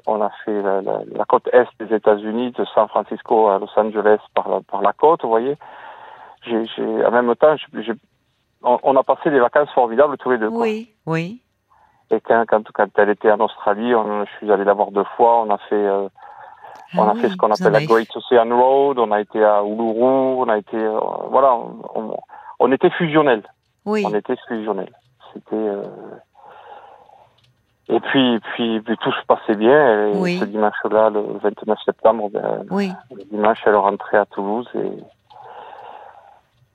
on 0.07 0.21
a 0.21 0.29
fait 0.45 0.61
la, 0.61 0.81
la, 0.81 0.99
la 1.15 1.25
côte 1.25 1.47
est 1.51 1.67
des 1.79 1.95
États-Unis, 1.95 2.51
de 2.51 2.65
San 2.73 2.87
Francisco 2.87 3.47
à 3.49 3.59
Los 3.59 3.69
Angeles 3.75 4.19
par 4.33 4.49
la, 4.49 4.61
par 4.61 4.81
la 4.81 4.93
côte, 4.93 5.23
vous 5.23 5.29
voyez. 5.29 5.57
J'ai, 6.43 6.65
j'ai, 6.75 7.05
en 7.05 7.11
même 7.11 7.33
temps, 7.35 7.55
on, 8.63 8.79
on 8.83 8.95
a 8.95 9.03
passé 9.03 9.29
des 9.29 9.39
vacances 9.39 9.71
formidables 9.71 10.17
tous 10.17 10.31
les 10.31 10.37
deux. 10.37 10.49
quoi. 10.49 10.61
Oui, 10.61 10.89
oui. 11.05 11.41
Et 12.11 12.19
quand, 12.21 12.43
quand, 12.47 12.63
quand 12.73 12.87
elle 12.97 13.09
était 13.09 13.31
en 13.31 13.39
Australie, 13.39 13.95
on, 13.95 14.25
je 14.25 14.31
suis 14.37 14.51
allé 14.51 14.63
la 14.65 14.73
voir 14.73 14.91
deux 14.91 15.05
fois. 15.15 15.41
On 15.41 15.49
a 15.49 15.57
fait, 15.57 15.75
euh, 15.75 16.07
on 16.97 17.03
Ah 17.07 17.11
a 17.11 17.15
fait 17.15 17.29
ce 17.29 17.37
qu'on 17.37 17.49
appelle 17.51 17.71
la 17.71 17.85
Great 17.85 18.09
Ocean 18.15 18.49
Road. 18.51 18.99
On 18.99 19.11
a 19.11 19.19
été 19.21 19.43
à 19.43 19.63
Uluru. 19.63 20.03
On 20.43 20.47
a 20.49 20.57
été, 20.57 20.77
euh, 20.77 20.99
voilà, 21.29 21.55
on, 21.55 21.75
on, 21.95 22.17
on 22.59 22.71
était 22.71 22.91
fusionnels. 22.91 23.43
Oui, 23.85 24.03
On 24.05 24.13
était 24.13 24.35
fusionnels. 24.47 24.93
C'était. 25.33 25.55
euh, 25.55 25.83
Et 27.89 27.99
puis, 27.99 28.39
puis, 28.53 28.79
puis 28.81 28.97
tout 28.97 29.11
se 29.11 29.25
passait 29.27 29.55
bien. 29.55 30.07
Et 30.07 30.13
Oui. 30.15 30.37
ce 30.39 30.45
dimanche-là, 30.45 31.09
le 31.09 31.21
29 31.41 31.77
septembre, 31.85 32.29
ben, 32.31 32.63
oui. 32.71 32.91
le 33.13 33.23
dimanche, 33.25 33.59
elle 33.65 33.75
rentrée 33.75 34.17
à 34.17 34.25
Toulouse 34.25 34.69
et 34.75 34.89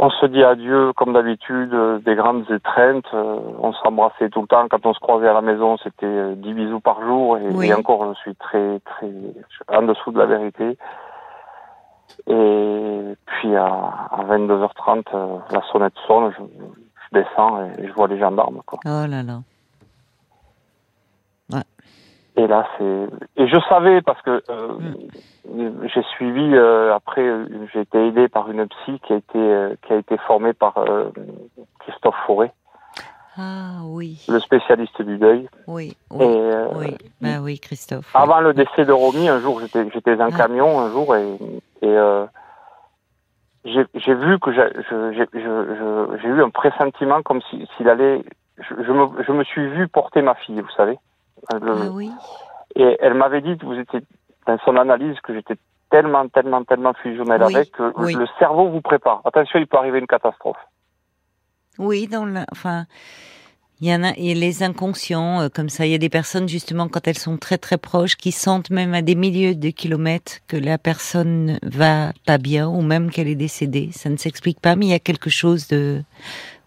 on 0.00 0.10
se 0.10 0.26
dit 0.26 0.44
adieu 0.44 0.92
comme 0.92 1.12
d'habitude, 1.14 1.72
euh, 1.74 1.98
des 2.00 2.14
grandes 2.14 2.48
étreintes. 2.50 3.08
euh, 3.14 3.38
on 3.58 3.72
s'embrassait 3.72 4.28
tout 4.28 4.42
le 4.42 4.46
temps. 4.46 4.68
Quand 4.70 4.84
on 4.86 4.92
se 4.94 5.00
croisait 5.00 5.26
à 5.28 5.32
la 5.32 5.40
maison, 5.40 5.76
c'était 5.78 6.06
euh, 6.06 6.34
10 6.36 6.52
bisous 6.54 6.80
par 6.80 7.00
jour. 7.02 7.36
Et, 7.38 7.48
Oui. 7.52 7.66
et 7.68 7.74
encore, 7.74 8.14
je 8.14 8.18
suis 8.20 8.36
très, 8.36 8.78
très 8.80 9.10
en 9.74 9.82
dessous 9.82 10.12
de 10.12 10.18
la 10.18 10.26
vérité. 10.26 10.78
Et 12.26 13.16
puis 13.26 13.56
à, 13.56 13.64
à 13.64 14.24
22h30, 14.28 15.02
euh, 15.14 15.38
la 15.50 15.62
sonnette 15.72 15.94
sonne, 16.06 16.32
je, 16.38 16.42
je 17.12 17.18
descends 17.18 17.64
et 17.64 17.86
je 17.86 17.92
vois 17.92 18.08
les 18.08 18.18
gendarmes. 18.18 18.60
Quoi. 18.66 18.80
Oh 18.84 19.06
là 19.06 19.22
là. 19.22 19.40
Et 22.38 22.46
là, 22.46 22.68
c'est. 22.78 23.08
Et 23.36 23.48
je 23.48 23.58
savais 23.68 24.00
parce 24.00 24.22
que 24.22 24.42
euh, 24.48 24.68
mm. 25.50 25.88
j'ai 25.92 26.02
suivi 26.14 26.54
euh, 26.54 26.94
après, 26.94 27.28
j'ai 27.72 27.80
été 27.80 28.06
aidé 28.06 28.28
par 28.28 28.48
une 28.48 28.64
psy 28.68 29.00
qui 29.04 29.12
a 29.12 29.16
été 29.16 29.38
euh, 29.38 29.74
qui 29.82 29.92
a 29.92 29.96
été 29.96 30.16
formée 30.18 30.52
par 30.52 30.74
Christophe 31.80 32.14
Fauré. 32.26 32.52
Ah 33.36 33.80
oui. 33.84 34.24
Le 34.28 34.38
spécialiste 34.38 35.02
du 35.02 35.18
deuil. 35.18 35.48
Oui. 35.66 35.96
Oui. 36.10 36.26
oui. 36.76 36.96
Bah 37.20 37.40
oui, 37.40 37.58
Christophe. 37.58 38.10
Avant 38.14 38.40
le 38.40 38.52
décès 38.54 38.84
de 38.84 38.92
Romy, 38.92 39.28
un 39.28 39.40
jour, 39.40 39.60
j'étais 39.60 39.88
j'étais 39.92 40.14
dans 40.14 40.26
un 40.26 40.30
ah. 40.32 40.36
camion 40.36 40.78
un 40.78 40.90
jour 40.90 41.16
et 41.16 41.38
et 41.82 41.96
j'ai 43.94 44.14
vu 44.14 44.38
que 44.38 44.52
j'ai 44.52 46.28
eu 46.28 46.42
un 46.42 46.50
pressentiment 46.50 47.22
comme 47.22 47.40
s'il 47.76 47.88
allait. 47.88 48.22
Je, 48.58 48.92
me, 48.92 49.22
je 49.22 49.32
me 49.32 49.44
suis 49.44 49.68
vu 49.68 49.86
porter 49.88 50.20
ma 50.20 50.34
fille, 50.34 50.60
vous 50.60 50.70
savez. 50.76 50.98
ah 51.50 51.56
oui. 51.92 52.10
Et 52.74 52.96
elle 53.00 53.14
m'avait 53.14 53.40
dit, 53.40 53.54
vous 53.62 53.78
étiez 53.78 54.00
dans 54.46 54.58
son 54.64 54.76
analyse, 54.76 55.18
que 55.20 55.32
j'étais 55.34 55.54
tellement, 55.90 56.28
tellement, 56.28 56.64
tellement 56.64 56.92
fusionnel 56.94 57.42
avec 57.42 57.72
que 57.72 57.92
le 57.96 58.26
cerveau 58.38 58.68
vous 58.68 58.80
prépare. 58.80 59.20
Attention, 59.24 59.58
il 59.58 59.66
peut 59.66 59.76
arriver 59.76 59.98
une 59.98 60.06
catastrophe. 60.06 60.58
Oui, 61.78 62.08
dans 62.08 62.26
la, 62.26 62.44
enfin, 62.50 62.84
il 63.80 63.88
y 63.88 63.94
en 63.94 64.02
a, 64.02 64.12
et 64.16 64.34
les 64.34 64.64
inconscients, 64.64 65.42
euh, 65.42 65.48
comme 65.48 65.68
ça. 65.68 65.86
Il 65.86 65.92
y 65.92 65.94
a 65.94 65.98
des 65.98 66.08
personnes, 66.08 66.48
justement, 66.48 66.88
quand 66.88 67.06
elles 67.06 67.18
sont 67.18 67.36
très 67.36 67.58
très 67.58 67.78
proches, 67.78 68.16
qui 68.16 68.32
sentent 68.32 68.70
même 68.70 68.92
à 68.92 69.02
des 69.02 69.14
milliers 69.14 69.54
de 69.54 69.70
kilomètres 69.70 70.38
que 70.48 70.56
la 70.56 70.78
personne 70.78 71.60
va 71.62 72.12
pas 72.26 72.38
bien 72.38 72.68
ou 72.68 72.82
même 72.82 73.10
qu'elle 73.10 73.28
est 73.28 73.36
décédée. 73.36 73.90
Ça 73.92 74.10
ne 74.10 74.16
s'explique 74.16 74.60
pas, 74.60 74.74
mais 74.74 74.86
il 74.86 74.88
y 74.88 74.94
a 74.94 74.98
quelque 74.98 75.30
chose 75.30 75.68
de, 75.68 76.02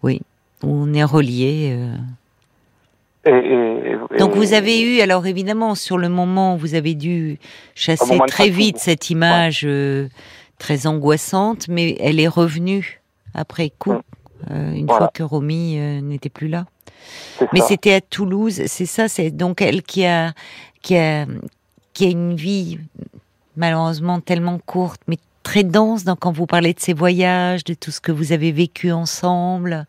oui, 0.02 0.22
où 0.62 0.68
on 0.68 0.94
est 0.94 1.04
relié. 1.04 1.76
Euh. 1.76 1.96
Donc 4.18 4.34
vous 4.34 4.54
avez 4.54 4.80
eu, 4.80 5.00
alors 5.00 5.26
évidemment, 5.26 5.74
sur 5.74 5.98
le 5.98 6.08
moment, 6.08 6.56
vous 6.56 6.74
avez 6.74 6.94
dû 6.94 7.38
chasser 7.74 8.18
très 8.26 8.48
vite 8.48 8.78
cette 8.78 9.10
image 9.10 9.62
euh, 9.64 10.08
très 10.58 10.86
angoissante, 10.86 11.68
mais 11.68 11.96
elle 12.00 12.18
est 12.18 12.26
revenue 12.26 13.00
après 13.34 13.70
coup, 13.70 14.00
mm. 14.50 14.74
une 14.74 14.88
fois 14.88 15.10
que 15.12 15.22
Romy 15.22 15.76
n'était 16.02 16.30
plus 16.30 16.48
là. 16.48 16.64
Mais 17.52 17.60
c'était 17.60 17.94
à 17.94 18.00
Toulouse, 18.00 18.62
c'est 18.66 18.86
ça, 18.86 19.08
c'est 19.08 19.30
donc 19.30 19.60
elle 19.60 19.82
qui 19.82 20.04
a, 20.06 20.32
qui 20.82 20.96
a, 20.96 21.26
qui 21.92 22.06
a 22.06 22.10
une 22.10 22.34
vie 22.34 22.78
malheureusement 23.56 24.20
tellement 24.20 24.58
courte, 24.58 25.00
mais 25.08 25.18
très 25.42 25.64
dense. 25.64 26.04
Donc 26.04 26.20
quand 26.20 26.32
vous 26.32 26.46
parlez 26.46 26.72
de 26.72 26.80
ces 26.80 26.94
voyages, 26.94 27.64
de 27.64 27.74
tout 27.74 27.90
ce 27.90 28.00
que 28.00 28.12
vous 28.12 28.32
avez 28.32 28.52
vécu 28.52 28.92
ensemble, 28.92 29.86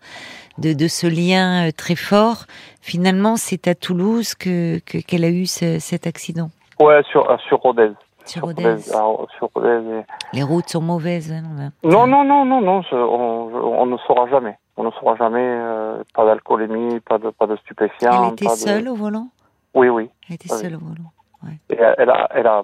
de, 0.58 0.74
de 0.74 0.88
ce 0.88 1.08
lien 1.08 1.68
euh, 1.68 1.72
très 1.72 1.96
fort, 1.96 2.46
finalement 2.82 3.38
c'est 3.38 3.68
à 3.68 3.76
Toulouse 3.76 4.36
que 4.36 4.80
qu'elle 4.80 5.24
a 5.24 5.30
eu 5.30 5.46
cet 5.46 6.08
accident. 6.08 6.50
Ouais, 6.80 7.02
sur 7.12 7.30
euh, 7.30 7.38
sur 7.48 7.60
Rodez. 7.60 7.92
Sur 8.26 8.44
Rodez. 8.44 8.78
sur 8.78 9.50
Rodez 9.54 10.04
Les 10.34 10.44
routes 10.44 10.70
sont 10.70 10.82
mauvaises. 10.82 11.32
Hein, 11.32 11.72
non, 11.84 12.08
non, 12.08 12.24
non, 12.24 12.46
non, 12.46 12.62
non, 12.62 12.82
on, 12.92 13.52
on 13.54 13.86
ne 13.86 13.98
saura 13.98 14.28
jamais. 14.30 14.58
On 14.76 14.84
ne 14.84 14.92
saura 14.92 15.16
jamais, 15.16 15.40
euh, 15.44 16.04
pas 16.16 16.26
d'alcoolémie, 16.26 17.00
pas 17.02 17.20
de, 17.20 17.30
pas 17.30 17.46
de 17.46 17.56
stupéfiants. 17.58 18.28
Elle 18.28 18.34
était 18.34 18.50
seule 18.50 18.88
au 18.90 18.96
volant? 18.96 19.28
Oui, 19.76 19.90
oui. 19.90 20.10
Elle 20.28 20.36
était 20.36 20.50
seule 20.50 20.76
au 20.76 20.80
volant. 20.80 21.12
Ouais. 21.44 21.58
Et 21.70 21.78
elle 21.80 22.10
a, 22.10 22.28
elle 22.32 22.48
a, 22.48 22.62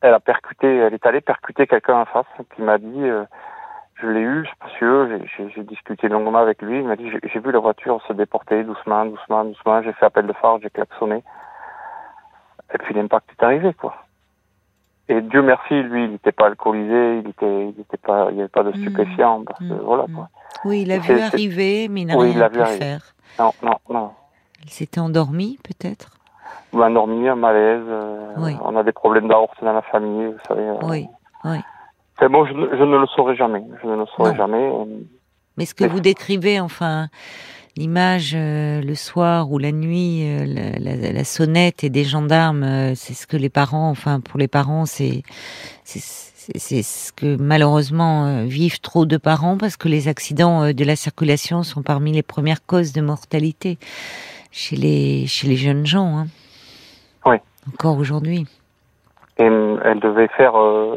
elle 0.00 0.14
a 0.14 0.20
percuté, 0.20 0.66
elle 0.78 0.94
est 0.94 1.06
allée 1.06 1.20
percuter 1.20 1.66
quelqu'un 1.66 2.00
en 2.00 2.04
face 2.06 2.26
qui 2.56 2.62
m'a 2.62 2.78
dit, 2.78 3.02
euh, 3.02 3.24
je 4.00 4.06
l'ai 4.06 4.20
eu, 4.20 4.48
monsieur, 4.64 5.20
j'ai 5.54 5.62
discuté 5.64 6.08
longuement 6.08 6.38
avec 6.38 6.62
lui, 6.62 6.78
il 6.80 6.86
m'a 6.86 6.96
dit, 6.96 7.10
j'ai 7.22 7.40
vu 7.40 7.52
la 7.52 7.58
voiture 7.58 8.00
se 8.06 8.12
déporter 8.12 8.64
doucement, 8.64 9.04
doucement, 9.06 9.44
doucement, 9.44 9.82
j'ai 9.82 9.92
fait 9.92 10.06
appel 10.06 10.26
de 10.26 10.32
phare, 10.32 10.58
j'ai 10.62 10.70
klaxonné. 10.70 11.22
Et 12.74 12.78
puis 12.78 12.94
l'impact 12.94 13.30
est 13.38 13.44
arrivé, 13.44 13.74
quoi. 13.74 13.94
Et 15.10 15.20
Dieu 15.22 15.42
merci, 15.42 15.82
lui, 15.82 16.04
il 16.04 16.10
n'était 16.12 16.32
pas 16.32 16.46
alcoolisé, 16.46 17.20
il 17.20 17.30
était, 17.30 17.68
il 17.68 17.80
était 17.80 17.96
pas, 17.96 18.26
il 18.30 18.34
n'y 18.34 18.40
avait 18.40 18.48
pas 18.48 18.62
de 18.62 18.70
mmh. 18.70 18.80
stupéfiants, 18.80 19.42
parce 19.44 19.58
que 19.60 19.64
mmh. 19.64 19.80
voilà, 19.82 20.04
quoi. 20.14 20.24
Mmh. 20.24 20.68
Oui, 20.68 20.82
il 20.82 20.92
a 20.92 20.98
vu 20.98 21.18
arriver, 21.18 21.88
mais 21.88 22.02
il 22.02 22.06
n'a 22.06 22.18
rien 22.18 22.48
pu 22.50 22.64
faire. 22.64 23.14
Non, 23.38 23.52
non, 23.62 23.76
non. 23.88 24.10
Il 24.64 24.70
s'était 24.70 25.00
endormi, 25.00 25.58
peut-être? 25.62 26.10
Ou 26.72 26.82
endormi, 26.82 27.26
un 27.26 27.36
malaise. 27.36 27.84
Euh, 27.86 28.34
on 28.62 28.76
a 28.76 28.82
des 28.82 28.92
problèmes 28.92 29.28
d'aorte 29.28 29.62
dans 29.62 29.72
la 29.72 29.82
famille, 29.82 30.26
vous 30.26 30.38
savez. 30.46 30.68
Euh. 30.68 30.74
oui, 30.82 31.08
oui. 31.44 31.58
C'est 32.18 32.28
bon, 32.28 32.44
je, 32.44 32.52
ne 32.52 32.98
le 32.98 33.06
saurai 33.06 33.36
jamais. 33.36 33.64
Je 33.80 33.86
ne 33.86 33.96
le 33.96 34.06
saurai 34.06 34.34
jamais. 34.34 34.70
Mais 35.56 35.64
ce 35.64 35.74
que 35.74 35.84
vous 35.84 36.00
décrivez, 36.00 36.60
enfin, 36.60 37.08
l'image 37.78 38.32
euh, 38.34 38.82
le 38.82 38.94
soir 38.94 39.50
ou 39.50 39.58
la 39.58 39.72
nuit, 39.72 40.24
la, 40.46 41.12
la, 41.12 41.24
sonnette 41.24 41.84
et 41.84 41.90
des 41.90 42.04
gendarmes, 42.04 42.94
c'est 42.94 43.14
ce 43.14 43.26
que 43.26 43.36
les 43.36 43.48
parents, 43.48 43.88
enfin, 43.90 44.20
pour 44.20 44.38
les 44.38 44.48
parents, 44.48 44.84
c'est 44.84 45.22
c'est 46.56 46.82
ce 46.82 47.12
que 47.12 47.36
malheureusement 47.36 48.26
euh, 48.26 48.44
vivent 48.44 48.80
trop 48.80 49.06
de 49.06 49.16
parents 49.16 49.58
parce 49.58 49.76
que 49.76 49.88
les 49.88 50.08
accidents 50.08 50.64
euh, 50.64 50.72
de 50.72 50.84
la 50.84 50.96
circulation 50.96 51.62
sont 51.62 51.82
parmi 51.82 52.12
les 52.12 52.22
premières 52.22 52.64
causes 52.64 52.92
de 52.92 53.00
mortalité 53.00 53.78
chez 54.50 54.76
les 54.76 55.26
chez 55.26 55.46
les 55.46 55.56
jeunes 55.56 55.86
gens. 55.86 56.18
Hein. 56.18 56.26
Oui. 57.26 57.36
Encore 57.68 57.98
aujourd'hui. 57.98 58.46
Et 59.38 59.44
euh, 59.44 59.78
elle 59.84 60.00
devait 60.00 60.28
faire 60.28 60.54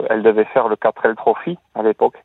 elle 0.09 0.23
devait 0.23 0.45
faire 0.45 0.67
le 0.67 0.75
4L 0.75 1.15
Trophy 1.15 1.57
à 1.75 1.83
l'époque. 1.83 2.15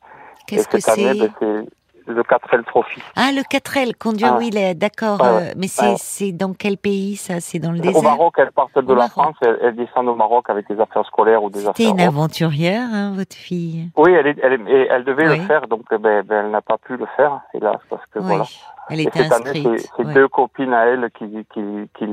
Qu'est-ce 0.47 0.69
que 0.69 0.79
c'est? 0.79 1.15
ben, 1.41 1.67
le 2.07 2.23
4L 2.23 2.65
Trophy. 2.65 3.03
Ah, 3.17 3.31
le 3.33 3.43
4L, 3.43 3.95
conduire 3.97 4.39
ah. 4.39 4.43
est 4.43 4.75
d'accord. 4.75 5.23
Euh, 5.23 5.53
mais 5.57 5.69
c'est 5.69 6.33
dans 6.33 6.53
quel 6.53 6.77
pays 6.77 7.17
ça? 7.17 7.41
C'est 7.41 7.59
dans 7.59 7.73
le 7.73 7.81
désert? 7.81 7.99
Au 7.99 8.03
Maroc, 8.03 8.35
elle 8.39 8.53
part 8.53 8.69
de 8.75 8.95
la 8.95 9.09
France, 9.09 9.37
elle, 9.43 9.59
elle, 9.63 9.77
descend 9.77 10.09
au 10.09 10.15
Maroc 10.15 10.49
avec 10.49 10.69
des 10.69 10.81
affaires 10.81 11.05
scolaires 11.07 11.43
ou 11.43 11.51
des 11.51 11.61
affaires. 11.61 11.75
C'était 11.77 11.91
une 11.91 12.01
aventurière, 12.01 12.89
hein, 12.93 13.13
votre 13.15 13.37
fille? 13.37 13.91
Oui, 13.97 14.13
elle, 14.13 14.27
est, 14.27 14.39
elle, 14.43 14.61
elle 14.91 15.05
devait 15.05 15.37
le 15.37 15.43
faire, 15.45 15.67
donc 15.69 15.83
eh 15.93 15.99
ben, 15.99 16.23
ben, 16.23 16.47
elle 16.47 16.51
n'a 16.51 16.63
pas 16.63 16.79
pu 16.79 16.97
le 16.97 17.07
faire, 17.17 17.41
hélas, 17.55 17.79
parce 17.89 18.05
que 18.07 18.19
voilà. 18.19 18.45
Elle 18.89 19.01
était 19.01 19.25
cette 19.25 19.33
inscrite. 19.33 19.91
C'est 19.97 20.13
deux 20.13 20.29
copines 20.29 20.73
à 20.73 20.87
elle 20.87 21.11
qui, 21.19 21.29
qui, 21.53 21.61
qui, 21.99 22.07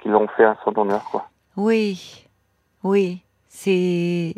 qui 0.00 0.08
l'ont 0.08 0.28
fait 0.28 0.44
à 0.44 0.56
son 0.64 0.78
honneur, 0.78 1.02
quoi. 1.10 1.26
Oui, 1.56 2.26
oui, 2.82 3.22
c'est 3.48 4.34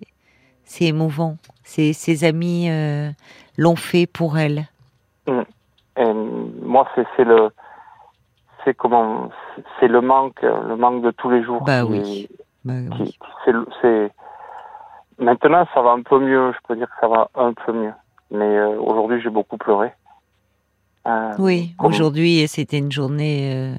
c'est 0.64 0.86
émouvant. 0.86 1.36
Ses, 1.62 2.24
amis 2.24 2.68
euh, 2.68 3.10
l'ont 3.56 3.76
fait 3.76 4.06
pour 4.06 4.38
elle. 4.38 4.66
Et 5.26 6.12
moi, 6.12 6.88
c'est 6.94 7.24
le, 7.24 7.50
c'est 8.64 8.74
comment, 8.74 9.30
c'est 9.78 9.88
le 9.88 10.00
manque, 10.00 10.42
le 10.42 10.76
manque 10.76 11.02
de 11.02 11.10
tous 11.10 11.30
les 11.30 11.42
jours. 11.42 11.62
Bah 11.62 11.84
oui. 11.84 12.28
Bah 12.64 12.74
c'est, 13.44 14.10
maintenant, 15.18 15.66
ça 15.74 15.82
va 15.82 15.90
un 15.90 16.02
peu 16.02 16.18
mieux. 16.18 16.52
Je 16.52 16.58
peux 16.66 16.76
dire 16.76 16.88
que 16.88 17.00
ça 17.00 17.08
va 17.08 17.28
un 17.34 17.52
peu 17.52 17.72
mieux. 17.72 17.92
Mais 18.30 18.56
euh, 18.56 18.80
aujourd'hui, 18.80 19.20
j'ai 19.20 19.30
beaucoup 19.30 19.58
pleuré. 19.58 19.92
Euh, 21.06 21.34
oui, 21.38 21.74
aujourd'hui, 21.78 22.48
c'était 22.48 22.78
une 22.78 22.90
journée 22.90 23.52
euh, 23.54 23.74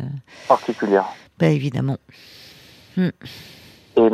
particulière. 0.48 1.06
Bah 1.40 1.48
évidemment. 1.48 1.98
Mm. 2.96 3.10
Et, 3.98 4.10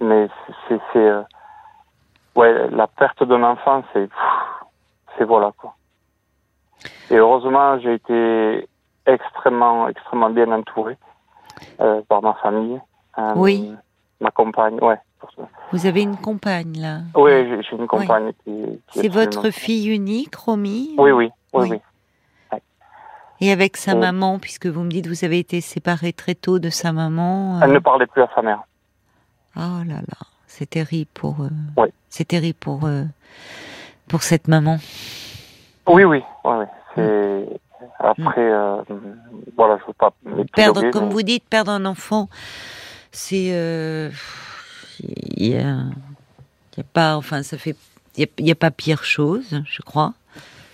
mais 0.00 0.28
c'est, 0.68 1.10
ouais, 2.36 2.70
la 2.70 2.86
perte 2.86 3.24
d'un 3.24 3.42
enfant, 3.42 3.82
c'est, 3.92 4.08
c'est 5.16 5.24
voilà 5.24 5.52
quoi. 5.56 5.74
Et 7.10 7.16
heureusement, 7.16 7.78
j'ai 7.80 7.94
été 7.94 8.68
extrêmement, 9.06 9.88
extrêmement 9.88 10.30
bien 10.30 10.50
entouré 10.52 10.96
euh, 11.80 12.02
par 12.08 12.22
ma 12.22 12.34
famille. 12.34 12.80
Euh, 13.18 13.32
oui. 13.36 13.74
Ma 14.20 14.30
compagne, 14.30 14.78
ouais. 14.80 14.98
Vous 15.72 15.86
avez 15.86 16.02
une 16.02 16.16
compagne 16.16 16.80
là 16.80 17.00
Oui, 17.16 17.32
j'ai 17.62 17.76
une 17.76 17.88
compagne 17.88 18.32
qui. 18.44 18.80
C'est 18.90 19.08
votre 19.08 19.50
fille 19.50 19.88
unique, 19.88 20.34
Romy 20.36 20.94
Oui, 20.96 21.10
oui, 21.10 21.30
oui, 21.52 21.70
oui. 21.70 22.58
Et 23.40 23.52
avec 23.52 23.76
sa 23.76 23.94
maman, 23.94 24.38
puisque 24.38 24.66
vous 24.66 24.82
me 24.82 24.90
dites 24.90 25.04
que 25.04 25.10
vous 25.10 25.24
avez 25.24 25.38
été 25.38 25.60
séparé 25.60 26.12
très 26.12 26.34
tôt 26.34 26.58
de 26.58 26.70
sa 26.70 26.92
maman. 26.92 27.58
Euh 27.58 27.60
Elle 27.64 27.72
ne 27.72 27.78
parlait 27.78 28.06
plus 28.06 28.22
à 28.22 28.28
sa 28.34 28.42
mère. 28.42 28.62
Oh 29.56 29.82
là 29.86 29.96
là, 29.96 30.26
c'est 30.46 30.70
terrible 30.70 31.10
pour. 31.14 31.36
Oui. 31.76 31.88
C'est 32.08 32.26
terrible 32.26 32.58
pour 32.58 32.88
pour 34.08 34.22
cette 34.22 34.48
maman. 34.48 34.78
Oui, 35.88 36.04
oui, 36.04 36.22
oui. 36.44 36.52
C'est 36.94 37.48
après, 37.98 38.52
euh, 38.52 38.82
voilà, 39.56 39.78
je 39.80 39.86
veux 39.86 39.92
pas. 39.92 40.12
Perdre, 40.54 40.90
comme 40.90 41.10
vous 41.10 41.22
dites, 41.22 41.44
perdre 41.48 41.72
un 41.72 41.84
enfant, 41.84 42.28
c'est 43.10 43.48
euh, 43.52 44.10
il 45.00 45.48
y 45.48 45.56
a, 45.56 45.84
y 46.76 46.80
a 46.80 46.84
pas, 46.92 47.16
enfin, 47.16 47.42
ça 47.42 47.58
fait, 47.58 47.76
il 48.16 48.28
y, 48.38 48.50
a, 48.50 48.54
pas 48.54 48.70
pire 48.70 49.04
chose, 49.04 49.62
je 49.64 49.82
crois. 49.82 50.14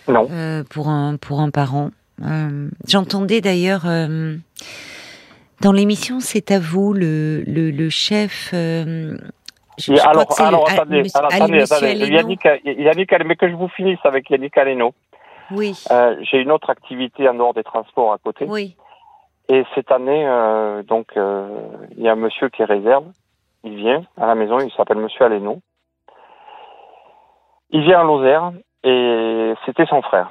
Non. 0.08 0.28
Euh, 0.30 0.64
pour 0.68 0.88
un 0.88 1.16
pour 1.16 1.40
un 1.40 1.50
parent. 1.50 1.90
J'entendais 2.86 3.40
d'ailleurs 3.40 3.84
dans 5.60 5.72
l'émission, 5.72 6.20
c'est 6.20 6.50
à 6.50 6.58
vous 6.58 6.92
le 6.92 7.42
le, 7.46 7.70
le 7.70 7.90
chef. 7.90 8.54
Je, 9.78 9.92
alors, 9.92 10.26
alors, 10.40 10.70
attendez, 10.70 11.02
attendez, 11.14 11.62
attendez. 11.62 11.94
Yannick, 11.94 12.48
Yannick, 12.64 13.12
mais 13.24 13.36
que 13.36 13.48
je 13.48 13.54
vous 13.54 13.68
finisse 13.68 13.98
avec 14.04 14.30
Yannick 14.30 14.56
Aleno. 14.56 14.94
Oui. 15.50 15.74
Euh, 15.90 16.16
j'ai 16.22 16.38
une 16.38 16.52
autre 16.52 16.70
activité 16.70 17.28
en 17.28 17.34
dehors 17.34 17.54
des 17.54 17.64
transports 17.64 18.12
à 18.12 18.18
côté. 18.18 18.46
Oui. 18.48 18.76
Et 19.48 19.64
cette 19.74 19.90
année, 19.90 20.24
euh, 20.26 20.82
donc, 20.82 21.08
euh, 21.16 21.46
il 21.96 22.02
y 22.02 22.08
a 22.08 22.12
un 22.12 22.16
monsieur 22.16 22.48
qui 22.48 22.64
réserve. 22.64 23.04
Il 23.62 23.76
vient 23.76 24.02
à 24.18 24.26
la 24.26 24.34
maison, 24.34 24.58
il 24.58 24.70
s'appelle 24.72 24.98
Monsieur 24.98 25.24
Aleno. 25.24 25.60
Il 27.70 27.82
vient 27.82 28.00
à 28.00 28.04
Lozère 28.04 28.52
et 28.84 29.54
c'était 29.66 29.86
son 29.86 30.02
frère. 30.02 30.30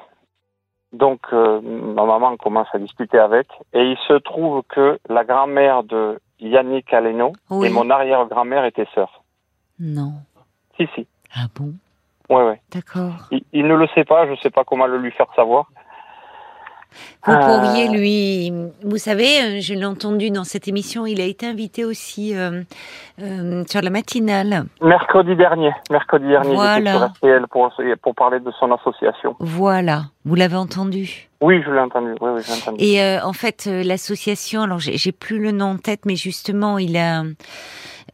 Donc, 0.94 1.22
euh, 1.34 1.60
ma 1.62 2.06
maman 2.06 2.38
commence 2.38 2.68
à 2.74 2.78
discuter 2.78 3.18
avec 3.18 3.48
et 3.74 3.82
il 3.82 3.98
se 4.08 4.14
trouve 4.14 4.62
que 4.70 5.00
la 5.10 5.24
grand-mère 5.24 5.84
de 5.84 6.20
Yannick 6.40 6.94
Aleno 6.94 7.34
Oui. 7.50 7.68
et 7.68 7.70
mon 7.72 7.90
arrière-grand-mère 7.90 8.66
étaient 8.66 8.88
sœurs. 8.94 9.23
Non. 9.86 10.14
Si, 10.78 10.88
si. 10.96 11.06
Ah 11.36 11.48
bon? 11.54 11.74
Ouais, 12.30 12.44
ouais. 12.44 12.62
D'accord. 12.74 13.28
Il, 13.32 13.44
il 13.52 13.68
ne 13.68 13.76
le 13.76 13.86
sait 13.94 14.06
pas, 14.06 14.26
je 14.34 14.40
sais 14.42 14.50
pas 14.50 14.64
comment 14.64 14.88
le 14.88 14.98
lui 14.98 15.12
faire 15.12 15.28
savoir. 15.36 15.66
Vous 17.26 17.34
Euh, 17.34 17.38
pourriez 17.40 17.88
lui, 17.90 18.52
vous 18.84 18.98
savez, 18.98 19.42
euh, 19.42 19.62
je 19.62 19.74
l'ai 19.74 19.86
entendu 19.86 20.30
dans 20.30 20.44
cette 20.44 20.68
émission, 20.68 21.06
il 21.08 21.20
a 21.22 21.26
été 21.26 21.48
invité 21.48 21.84
aussi 21.86 22.36
euh, 22.38 22.62
euh, 23.20 23.64
sur 23.68 23.82
la 23.82 23.90
matinale. 23.90 24.66
Mercredi 24.80 25.36
dernier, 25.36 25.72
mercredi 25.90 26.28
dernier, 26.28 26.54
Voilà. 26.54 26.92
sur 26.92 27.06
RTL 27.08 27.48
pour, 27.50 27.74
pour 28.02 28.14
parler 28.16 28.40
de 28.40 28.52
son 28.60 28.72
association. 28.72 29.36
Voilà, 29.40 30.04
vous 30.24 30.36
l'avez 30.36 30.56
entendu? 30.56 31.30
Oui, 31.42 31.62
je 31.66 31.72
l'ai 31.72 31.80
entendu. 31.80 32.12
Oui, 32.22 32.30
oui, 32.36 32.42
entendu. 32.62 32.78
Et 32.84 33.02
euh, 33.02 33.24
en 33.26 33.34
fait, 33.34 33.66
l'association, 33.66 34.62
alors 34.62 34.80
j'ai 34.80 35.12
plus 35.12 35.40
le 35.40 35.52
nom 35.52 35.72
en 35.72 35.78
tête, 35.78 36.06
mais 36.06 36.16
justement, 36.16 36.78
il 36.78 36.96
a, 36.96 37.24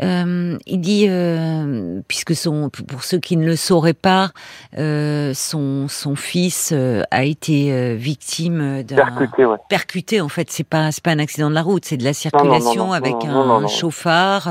euh, 0.02 0.58
il 0.66 0.82
dit, 0.82 1.06
euh, 1.10 2.02
puisque 2.08 2.36
son, 2.36 2.70
pour 2.70 3.04
ceux 3.04 3.20
qui 3.20 3.38
ne 3.38 3.46
le 3.46 3.56
sauraient 3.56 3.94
pas, 3.94 4.32
euh, 4.78 5.34
son 5.34 5.88
son 5.88 6.16
fils 6.16 6.72
euh, 6.74 7.04
a 7.12 7.24
été 7.24 7.72
euh, 7.74 7.96
victime 7.96 8.84
d'un 8.84 8.96
Percuté, 8.96 9.46
ouais. 9.46 9.58
percuté. 9.70 10.22
En 10.22 10.30
fait, 10.30 10.50
c'est 10.52 10.64
pas 10.64 10.92
c'est 10.92 11.04
pas 11.04 11.12
un 11.12 11.20
accident 11.20 11.50
de 11.50 11.56
la 11.56 11.62
route, 11.64 11.86
c'est 11.86 11.98
de 11.98 12.04
la 12.04 12.14
circulation 12.14 12.88
non, 12.88 12.94
avec 12.94 13.14
non, 13.26 13.42
un, 13.42 13.62
non, 13.62 13.68
chauffard 13.68 14.50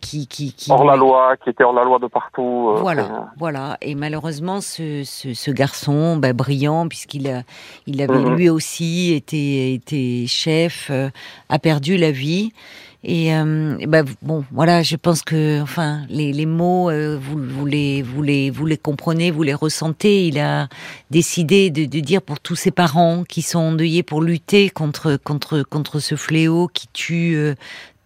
qui 0.00 0.26
qui 0.26 0.52
qui 0.52 0.70
Hors 0.70 0.84
la 0.84 0.96
loi, 0.96 1.36
qui 1.42 1.50
était 1.50 1.64
hors 1.64 1.72
la 1.72 1.84
loi 1.84 1.98
de 1.98 2.06
partout. 2.06 2.72
euh, 2.76 2.80
voilà, 2.80 3.30
voilà. 3.38 3.76
Et 3.80 3.94
malheureusement, 3.94 4.60
ce, 4.60 5.02
ce, 5.04 5.34
ce 5.34 5.50
garçon, 5.50 6.16
bah, 6.16 6.32
brillant, 6.32 6.88
puisqu'il 6.88 7.28
a, 7.28 7.42
il 7.86 8.00
avait 8.02 8.22
lui 8.30 8.48
aussi 8.48 9.12
été, 9.14 9.74
été 9.74 10.26
chef, 10.26 10.88
euh, 10.90 11.10
a 11.48 11.58
perdu 11.58 11.96
la 11.96 12.10
vie. 12.10 12.52
Et, 13.02 13.34
euh, 13.34 13.78
bah, 13.88 14.02
bon, 14.22 14.44
voilà, 14.52 14.82
je 14.82 14.96
pense 14.96 15.22
que, 15.22 15.60
enfin, 15.62 16.02
les, 16.10 16.46
mots, 16.46 16.90
euh, 16.90 17.18
vous, 17.18 17.38
vous 17.42 17.64
les, 17.64 18.02
vous 18.02 18.22
les, 18.22 18.50
vous 18.50 18.66
les 18.66 18.76
comprenez, 18.76 19.30
vous 19.30 19.42
les 19.42 19.54
ressentez. 19.54 20.26
Il 20.26 20.38
a 20.38 20.68
décidé 21.10 21.70
de, 21.70 21.86
de 21.86 22.00
dire 22.00 22.20
pour 22.20 22.40
tous 22.40 22.56
ses 22.56 22.70
parents 22.70 23.24
qui 23.24 23.40
sont 23.42 23.58
endeuillés 23.58 24.02
pour 24.02 24.20
lutter 24.20 24.68
contre, 24.68 25.16
contre, 25.16 25.62
contre 25.62 25.98
ce 25.98 26.14
fléau 26.14 26.68
qui 26.72 26.88
tue. 26.92 27.34
euh, 27.36 27.54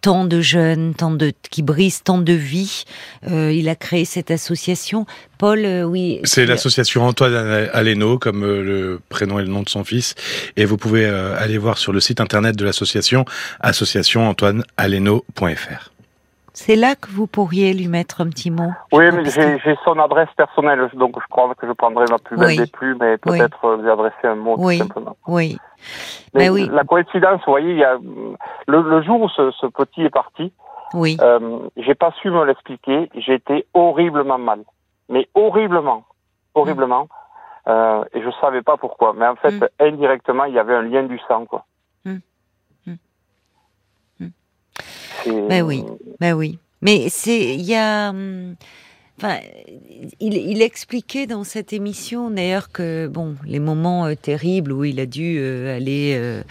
tant 0.05 0.25
de 0.25 0.39
jeunes, 0.39 0.93
tant 0.93 1.09
de 1.09 1.33
qui 1.49 1.63
brise 1.63 2.03
tant 2.03 2.19
de 2.19 2.33
vies. 2.33 2.83
Euh, 3.27 3.51
il 3.51 3.67
a 3.69 3.75
créé 3.75 4.05
cette 4.05 4.29
association. 4.29 5.07
Paul, 5.39 5.65
euh, 5.65 5.81
oui. 5.81 6.19
C'est 6.25 6.45
l'association 6.45 7.07
Antoine 7.07 7.33
Aleno, 7.73 8.19
comme 8.19 8.43
euh, 8.43 8.61
le 8.61 9.01
prénom 9.09 9.39
et 9.39 9.41
le 9.41 9.47
nom 9.47 9.63
de 9.63 9.69
son 9.69 9.83
fils. 9.83 10.13
Et 10.57 10.65
vous 10.65 10.77
pouvez 10.77 11.07
euh, 11.07 11.35
aller 11.39 11.57
voir 11.57 11.79
sur 11.79 11.91
le 11.91 11.99
site 11.99 12.21
internet 12.21 12.55
de 12.55 12.63
l'association, 12.63 13.25
associationantoinealeno.fr. 13.61 15.94
C'est 16.57 16.77
là 16.77 16.95
que 16.95 17.09
vous 17.11 17.27
pourriez 17.27 17.73
lui 17.73 17.89
mettre 17.89 18.21
un 18.21 18.29
petit 18.29 18.49
mot. 18.49 18.71
Oui, 18.93 19.05
crois, 19.09 19.11
mais 19.11 19.59
j'ai 19.63 19.75
son 19.83 19.99
adresse 19.99 20.29
personnelle, 20.37 20.89
donc 20.93 21.19
je 21.21 21.27
crois 21.27 21.53
que 21.53 21.67
je 21.67 21.73
prendrai 21.73 22.05
ma 22.09 22.17
plus 22.17 22.37
belle 22.37 22.47
Oui. 22.47 22.57
des 22.57 22.67
plumes 22.67 23.03
et 23.03 23.17
peut-être 23.17 23.65
euh, 23.65 23.81
lui 23.81 23.89
adresser 23.89 24.23
un 24.25 24.35
mot 24.35 24.55
Oui. 24.57 24.77
tout 24.79 24.85
simplement. 24.87 25.17
Oui. 25.27 25.57
Mais 26.33 26.47
Ben 26.47 26.53
oui. 26.53 26.69
la 26.71 26.85
coïncidence, 26.85 27.41
vous 27.45 27.51
voyez, 27.51 27.71
il 27.71 27.77
y 27.79 27.83
a 27.83 27.97
le, 28.67 28.81
le 28.81 29.01
jour 29.03 29.21
où 29.21 29.27
ce, 29.29 29.51
ce 29.51 29.65
petit 29.67 30.03
est 30.03 30.09
parti, 30.09 30.53
Oui. 30.93 31.17
euh, 31.21 31.59
j'ai 31.75 31.93
pas 31.93 32.11
su 32.21 32.29
me 32.31 32.45
l'expliquer. 32.45 33.09
Été 33.27 33.67
horriblement 33.73 34.37
mal, 34.37 34.61
mais 35.09 35.27
horriblement, 35.35 36.05
horriblement, 36.53 37.09
euh, 37.67 38.03
et 38.13 38.21
je 38.23 38.29
savais 38.39 38.61
pas 38.61 38.77
pourquoi. 38.77 39.13
Mais 39.13 39.27
en 39.27 39.35
fait, 39.35 39.51
Mm. 39.51 39.67
indirectement, 39.81 40.45
il 40.45 40.53
y 40.53 40.59
avait 40.59 40.75
un 40.75 40.83
lien 40.83 41.03
du 41.03 41.19
sang, 41.27 41.45
quoi. 41.45 41.65
Mm. 42.05 42.15
Mm. 42.87 42.93
Mm. 44.21 44.25
C'est- 44.77 45.14
Ben 45.25 45.61
oui. 45.63 45.83
Ben 46.19 46.33
oui. 46.33 46.57
Mais 46.81 47.07
c'est, 47.09 47.55
il 47.55 47.61
y 47.63 47.73
a, 47.75 48.09
hum, 48.11 48.55
enfin, 49.17 49.37
il, 50.19 50.33
il 50.35 50.61
expliquait 50.61 51.25
dans 51.25 51.43
cette 51.43 51.73
émission 51.73 52.29
d'ailleurs 52.29 52.69
que 52.71 53.07
bon, 53.07 53.35
les 53.45 53.59
moments 53.59 54.05
euh, 54.05 54.13
terribles 54.15 54.71
où 54.71 54.83
il 54.83 54.99
a 54.99 55.05
dû 55.05 55.37
euh, 55.39 55.75
aller 55.75 56.15
euh, 56.15 56.41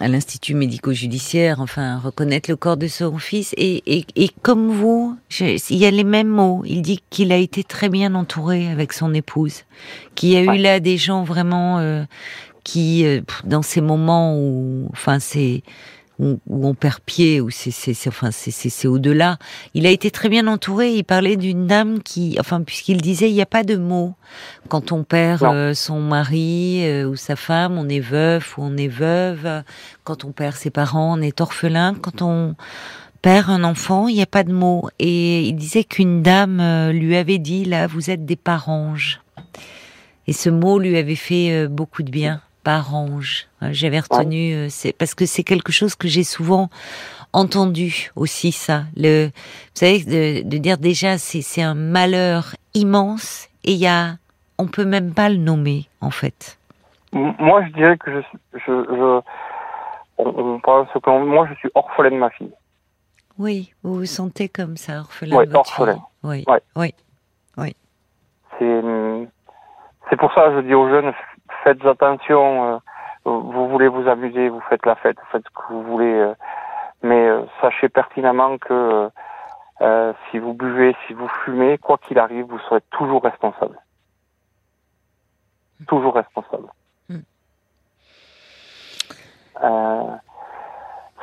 à 0.00 0.08
l'institut 0.08 0.54
médico-judiciaire, 0.54 1.60
enfin 1.60 1.98
reconnaître 1.98 2.50
le 2.50 2.56
corps 2.56 2.76
de 2.76 2.88
son 2.88 3.16
fils, 3.18 3.54
et, 3.56 3.82
et, 3.86 4.04
et 4.16 4.30
comme 4.42 4.68
vous, 4.68 5.16
je- 5.28 5.56
il 5.70 5.78
y 5.78 5.86
a 5.86 5.90
les 5.90 6.04
mêmes 6.04 6.28
mots. 6.28 6.62
Il 6.66 6.82
dit 6.82 7.00
qu'il 7.10 7.32
a 7.32 7.36
été 7.38 7.64
très 7.64 7.88
bien 7.88 8.14
entouré 8.14 8.68
avec 8.70 8.92
son 8.92 9.14
épouse, 9.14 9.62
qu'il 10.16 10.30
y 10.30 10.36
a 10.36 10.42
eu 10.42 10.58
là 10.58 10.80
des 10.80 10.96
gens 10.98 11.22
vraiment 11.24 12.04
qui, 12.64 13.04
dans 13.44 13.62
ces 13.62 13.80
moments 13.80 14.36
où, 14.38 14.88
enfin, 14.92 15.18
c'est 15.18 15.62
où, 16.20 16.38
où 16.46 16.66
on 16.66 16.74
perd 16.74 17.00
pied, 17.00 17.40
où 17.40 17.50
c'est, 17.50 17.70
c'est, 17.70 17.92
c'est- 17.94 18.08
enfin, 18.08 18.30
c'est, 18.30 18.50
c'est, 18.50 18.68
c'est 18.68 18.86
au-delà. 18.88 19.38
Il 19.74 19.86
a 19.86 19.90
été 19.90 20.10
très 20.10 20.28
bien 20.28 20.46
entouré. 20.46 20.94
Il 20.94 21.04
parlait 21.04 21.36
d'une 21.36 21.66
dame 21.66 22.02
qui, 22.02 22.36
enfin, 22.38 22.62
puisqu'il 22.62 23.00
disait, 23.00 23.28
il 23.30 23.34
n'y 23.34 23.42
a 23.42 23.46
pas 23.46 23.64
de 23.64 23.76
mots 23.76 24.14
quand 24.68 24.92
on 24.92 25.02
perd 25.04 25.40
euh, 25.54 25.74
son 25.74 26.00
mari 26.00 26.80
euh, 26.86 27.06
ou 27.08 27.16
sa 27.16 27.36
femme, 27.36 27.76
on 27.78 27.88
est 27.88 28.00
veuf 28.00 28.56
ou 28.58 28.62
on 28.62 28.76
est 28.76 28.88
veuve. 28.88 29.62
Quand 30.04 30.24
on 30.24 30.32
perd 30.32 30.54
ses 30.54 30.70
parents, 30.70 31.18
on 31.18 31.22
est 31.22 31.40
orphelin. 31.40 31.94
Quand 32.00 32.22
on 32.22 32.54
perd 33.22 33.50
un 33.50 33.64
enfant, 33.64 34.06
il 34.08 34.14
n'y 34.14 34.22
a 34.22 34.26
pas 34.26 34.44
de 34.44 34.52
mots. 34.52 34.88
Et 34.98 35.42
il 35.48 35.54
disait 35.54 35.84
qu'une 35.84 36.22
dame 36.22 36.60
euh, 36.60 36.92
lui 36.92 37.16
avait 37.16 37.38
dit, 37.38 37.64
là, 37.64 37.86
vous 37.86 38.10
êtes 38.10 38.24
des 38.24 38.36
paranges. 38.36 39.20
Et 40.26 40.32
ce 40.32 40.48
mot 40.48 40.78
lui 40.78 40.96
avait 40.96 41.16
fait 41.16 41.68
beaucoup 41.68 42.02
de 42.02 42.10
bien. 42.10 42.40
Parange. 42.64 43.46
Euh, 43.62 43.68
J'avais 43.72 44.00
retenu, 44.00 44.54
euh, 44.54 44.66
c'est 44.70 44.92
parce 44.92 45.14
que 45.14 45.26
c'est 45.26 45.44
quelque 45.44 45.70
chose 45.70 45.94
que 45.94 46.08
j'ai 46.08 46.24
souvent 46.24 46.68
entendu 47.32 48.10
aussi 48.16 48.50
ça. 48.52 48.84
Le, 48.96 49.26
vous 49.26 49.30
savez, 49.74 49.98
de, 50.04 50.48
de 50.48 50.58
dire 50.58 50.78
déjà 50.78 51.18
c'est 51.18 51.62
un 51.62 51.74
malheur 51.74 52.56
immense 52.74 53.48
et 53.64 53.72
il 53.72 53.78
y 53.78 53.86
a, 53.86 54.16
on 54.58 54.66
peut 54.66 54.84
même 54.84 55.12
pas 55.14 55.28
le 55.28 55.36
nommer 55.36 55.86
en 56.00 56.10
fait. 56.10 56.58
Moi, 57.12 57.64
je 57.66 57.72
dirais 57.74 57.96
que 57.96 58.10
je, 58.12 58.20
suis- 58.22 58.38
je, 58.54 58.58
je 58.88 59.20
on, 60.18 60.24
on 60.54 60.60
pense 60.60 60.88
que 60.92 61.24
moi, 61.24 61.46
je 61.50 61.54
suis 61.56 61.70
orphelin 61.74 62.10
de 62.10 62.16
ma 62.16 62.30
fille. 62.30 62.50
Oui, 63.38 63.72
vous 63.82 63.94
vous 63.96 64.06
sentez 64.06 64.48
comme 64.48 64.76
ça, 64.76 65.00
orphelin. 65.00 65.36
Ouais, 65.36 65.46
de 65.46 65.52
votre 65.52 65.70
orphelin. 65.70 65.94
fille. 65.94 66.02
Oui, 66.24 66.44
Ouais. 66.76 66.94
oui, 67.56 67.74
C'est 68.58 68.80
c'est 70.10 70.16
pour 70.16 70.32
ça 70.34 70.46
que 70.48 70.56
je 70.62 70.66
dis 70.66 70.74
aux 70.74 70.88
jeunes 70.88 71.12
faites 71.64 71.84
attention. 71.84 72.74
euh, 72.74 72.78
vous 73.24 73.68
voulez 73.68 73.88
vous 73.88 74.06
amuser, 74.06 74.50
vous 74.50 74.60
faites 74.68 74.84
la 74.84 74.96
fête, 74.96 75.16
vous 75.18 75.26
faites 75.32 75.44
ce 75.44 75.50
que 75.50 75.72
vous 75.72 75.82
voulez, 75.82 76.12
euh, 76.12 76.34
mais 77.02 77.26
euh, 77.26 77.42
sachez 77.60 77.88
pertinemment 77.88 78.58
que 78.58 79.10
si 80.30 80.38
vous 80.38 80.54
buvez, 80.54 80.94
si 81.06 81.14
vous 81.14 81.28
fumez, 81.44 81.78
quoi 81.78 81.98
qu'il 81.98 82.18
arrive, 82.18 82.46
vous 82.46 82.58
serez 82.60 82.80
toujours 82.90 83.22
responsable. 83.22 83.78
Toujours 85.88 86.14
responsable. 86.14 86.68
Mm. 87.08 87.18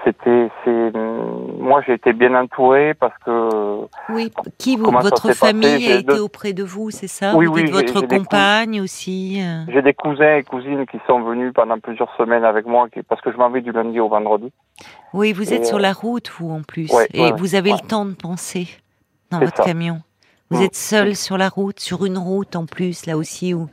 C'était, 0.04 0.50
c'est, 0.64 0.92
moi 1.60 1.82
j'ai 1.86 1.94
été 1.94 2.12
bien 2.14 2.34
entouré 2.34 2.94
parce 2.96 3.14
que 3.24 3.82
oui. 4.10 4.32
Qui 4.58 4.76
vous, 4.76 4.90
votre 4.90 5.32
famille 5.34 5.88
a 5.88 5.96
été 5.98 6.04
deux- 6.04 6.20
auprès 6.20 6.54
de 6.54 6.64
vous, 6.64 6.90
c'est 6.90 7.08
ça? 7.08 7.36
Oui, 7.36 7.46
Vous 7.46 7.54
oui, 7.54 7.70
votre 7.70 8.02
cou- 8.02 8.08
compagne 8.08 8.82
aussi. 8.82 9.40
euh? 9.42 9.64
J'ai 9.72 9.82
des 9.84 9.94
cousins 9.94 10.38
et 10.38 10.44
cousines 10.44 10.86
qui 10.88 10.98
sont 11.06 11.22
venus 11.22 11.54
pendant 11.54 11.80
plusieurs 11.80 12.12
semaines 12.16 12.44
avec 12.46 12.66
moi, 12.66 12.88
parce 13.08 13.22
que 13.22 13.32
je 13.32 13.38
m'en 13.38 13.50
vais 13.52 13.62
du 13.62 13.72
lundi 13.72 14.00
au 14.00 14.10
vendredi. 14.10 14.52
Oui, 15.14 15.34
vous 15.34 15.54
êtes 15.54 15.66
sur 15.68 15.78
euh, 15.78 15.82
la 15.82 15.94
route, 15.94 16.30
vous, 16.40 16.50
en 16.50 16.64
plus. 16.64 16.92
ouais, 16.92 17.08
et 17.14 17.22
ouais, 17.22 17.32
vous 17.34 17.54
avez 17.54 17.72
ouais. 17.72 17.78
le 17.82 17.88
temps 17.88 18.06
de 18.06 18.14
penser 18.14 18.68
dans 19.30 19.40
votre 19.40 19.58
ça. 19.58 19.64
camion. 19.64 20.02
Vous 20.52 20.62
êtes 20.62 20.76
seul 20.76 21.16
sur 21.16 21.38
la 21.38 21.50
route, 21.50 21.80
sur 21.80 22.06
une 22.06 22.18
route 22.18 22.56
en 22.56 22.66
plus, 22.66 23.06
là 23.06 23.18
aussi. 23.18 23.54
Où, 23.54 23.70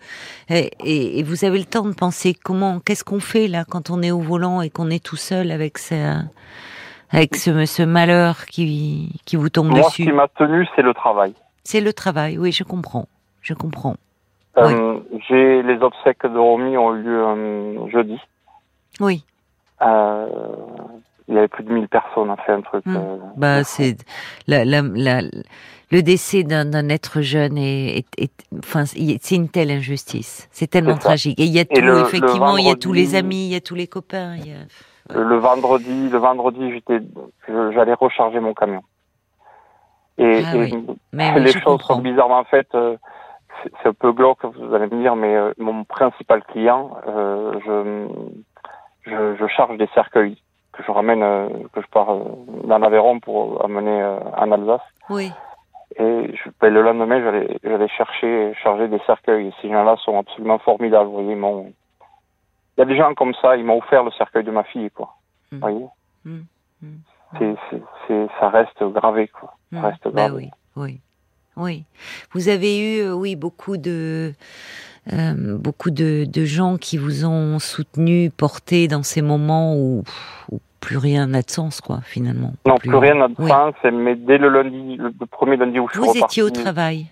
et, 0.49 0.71
et- 0.85 1.19
et 1.19 1.23
vous 1.23 1.45
avez 1.45 1.59
le 1.59 1.65
temps 1.65 1.85
de 1.85 1.93
penser 1.95 2.35
comment, 2.35 2.79
qu'est-ce 2.81 3.05
qu'on 3.05 3.21
fait 3.21 3.49
là 3.49 3.65
quand 3.69 3.91
on 3.91 4.01
est 4.03 4.11
au 4.13 4.21
volant 4.21 4.63
et 4.63 4.71
qu'on 4.71 4.89
est 4.89 5.05
tout 5.05 5.17
seul 5.17 5.51
avec, 5.51 5.77
ce, 5.79 6.21
avec 7.11 7.35
ce, 7.37 7.67
ce 7.67 7.83
malheur 7.83 8.47
qui, 8.47 9.21
qui 9.27 9.37
vous 9.37 9.49
tombe 9.49 9.69
Moi, 9.69 9.83
ce 9.83 9.89
dessus. 9.89 10.05
qui 10.05 10.13
m'a 10.13 10.29
tenu, 10.29 10.67
c'est 10.77 10.83
le 10.83 10.95
travail. 10.95 11.35
C'est 11.65 11.81
le 11.81 11.93
travail, 11.93 12.39
oui, 12.39 12.53
je 12.53 12.63
comprends. 12.65 13.09
Je 13.43 13.55
comprends. 13.55 13.97
Euh, 14.57 14.99
J'ai 15.29 15.63
les 15.63 15.79
obsèques 15.83 16.23
de 16.25 16.39
Romy 16.39 16.77
ont 16.77 16.95
eu 16.97 17.03
lieu 17.03 17.25
euh, 17.27 17.89
jeudi. 17.91 18.19
Oui, 19.01 19.25
Euh, 19.83 20.27
il 21.29 21.35
y 21.35 21.39
avait 21.39 21.47
plus 21.49 21.63
de 21.63 21.73
1000 21.73 21.89
personnes, 21.89 22.35
fait 22.47 22.53
un 22.53 22.63
truc. 22.63 22.85
Hmm. 22.87 22.97
euh, 22.97 23.17
Bah, 23.37 23.63
c'est 23.65 23.97
la, 24.47 24.65
la, 24.65 24.83
la- 24.83 25.23
le 25.91 26.03
décès 26.03 26.43
d'un 26.43 26.89
être 26.89 27.21
jeune 27.23 27.57
est, 27.59 27.99
est- 27.99 28.19
est- 28.23 28.47
enfin, 28.59 28.85
c'est 28.87 29.35
une 29.35 29.49
telle 29.49 29.71
injustice. 29.71 30.49
C'est 30.53 30.67
tellement 30.69 30.97
tragique. 30.97 31.39
Et 31.41 31.45
il 31.45 31.53
y 31.53 31.59
a 31.61 31.65
tout, 31.65 31.81
le- 31.81 31.93
le 31.95 32.01
effectivement, 32.01 32.57
il 32.59 32.67
y 32.67 32.71
a 32.71 32.75
tous 32.77 32.93
les 32.93 33.15
amis, 33.15 33.47
il 33.47 33.53
y 33.53 33.57
a 33.57 33.61
tous 33.61 33.75
les 33.75 33.87
copains. 33.87 34.37
il 34.37 34.49
y 34.49 34.53
a- 34.53 35.15
Le, 35.15 35.25
le 35.25 35.37
vendredi, 35.39 36.09
le 36.11 36.19
vendredi, 36.19 36.83
j'allais 37.49 37.95
recharger 37.95 38.41
mon 38.41 38.53
camion. 38.53 38.83
Et, 40.19 40.43
Ah 40.45 40.55
et 40.57 40.59
oui. 40.59 40.87
Mais 41.13 41.39
les 41.41 41.53
choses 41.53 41.63
comprends. 41.65 41.95
sont 41.97 42.03
bizarrement 42.03 42.45
faites. 42.45 42.75
euh, 42.75 42.97
c'est 43.83 43.89
un 43.89 43.93
peu 43.93 44.13
glauque, 44.13 44.45
vous 44.45 44.75
allez 44.75 44.87
me 44.87 45.01
dire, 45.01 45.17
mais 45.17 45.35
euh, 45.35 45.53
mon 45.59 45.85
principal 45.85 46.43
client, 46.45 46.91
euh, 47.09 47.53
je, 47.65 49.11
je, 49.11 49.37
je 49.37 49.47
charge 49.49 49.77
des 49.79 49.89
cercueils 49.95 50.37
que 50.73 50.83
je 50.87 50.91
ramène, 50.93 51.23
euh, 51.23 51.49
que 51.73 51.81
je 51.81 51.87
pars 51.89 52.15
dans 52.65 52.79
l'Aveyron 52.79 53.19
pour 53.21 53.65
amener 53.65 54.01
en 54.37 54.53
Alsace. 54.53 54.81
Oui. 55.11 55.33
Et 55.97 56.35
je, 56.37 56.51
ben, 56.61 56.73
le 56.73 56.83
lendemain, 56.83 57.21
j'allais, 57.23 57.59
j'allais 57.65 57.89
chercher, 57.89 58.53
charger 58.63 58.89
des 58.89 59.01
cercueils. 59.07 59.49
Et 59.49 59.53
ces 59.63 59.69
gens-là 59.69 59.97
sont 60.05 60.19
absolument 60.19 60.59
formidables. 60.59 61.07
Vous 61.07 61.15
voyez, 61.15 61.33
ils 61.33 61.37
m'ont- 61.37 61.73
il 62.77 62.81
y 62.81 62.83
a 62.83 62.85
des 62.85 62.97
gens 62.97 63.15
comme 63.15 63.35
ça, 63.41 63.57
ils 63.57 63.65
m'ont 63.65 63.79
offert 63.79 64.05
le 64.05 64.11
cercueil 64.13 64.45
de 64.45 64.51
ma 64.51 64.65
fille, 64.65 64.91
quoi. 64.91 65.15
Mm. 65.51 65.55
Vous 65.57 65.61
voyez, 65.61 65.87
Mm. 66.25 66.39
Mm. 66.83 66.87
c'est, 67.39 67.55
c'est, 67.71 67.83
c'est, 68.07 68.27
ça 68.39 68.49
reste 68.51 68.83
gravé, 68.85 69.29
quoi. 69.29 69.55
Ça 69.73 69.81
reste 69.81 70.05
Bah 70.05 70.29
gravé. 70.29 70.35
oui, 70.37 70.51
oui, 70.77 71.01
oui. 71.57 71.85
Vous 72.33 72.49
avez 72.49 72.79
eu, 72.79 73.01
euh, 73.03 73.15
oui, 73.15 73.35
beaucoup 73.35 73.77
de, 73.79 74.33
euh, 75.13 75.57
beaucoup 75.59 75.91
de, 75.91 76.25
de 76.27 76.45
gens 76.45 76.77
qui 76.77 76.99
vous 76.99 77.25
ont 77.25 77.59
soutenu, 77.59 78.31
porté 78.31 78.87
dans 78.89 79.03
ces 79.03 79.23
moments 79.23 79.75
où, 79.75 80.05
où 80.53 80.61
plus 80.81 80.97
rien 80.97 81.27
n'a 81.27 81.43
de 81.43 81.51
sens, 81.51 81.81
quoi, 81.81 82.01
finalement. 82.05 82.53
Non, 82.67 82.77
plus, 82.77 82.95
rien 82.95 83.15
n'a 83.15 83.29
de 83.29 83.35
sens. 83.37 83.75
Mais 83.93 84.15
dès 84.15 84.39
le 84.39 84.49
lundi, 84.49 84.97
le, 84.97 85.13
premier 85.27 85.57
lundi 85.57 85.79
où 85.79 85.89
je 85.89 86.01
suis 86.01 86.09
Vous 86.09 86.17
étiez 86.17 86.43
au 86.43 86.51
travail. 86.51 87.07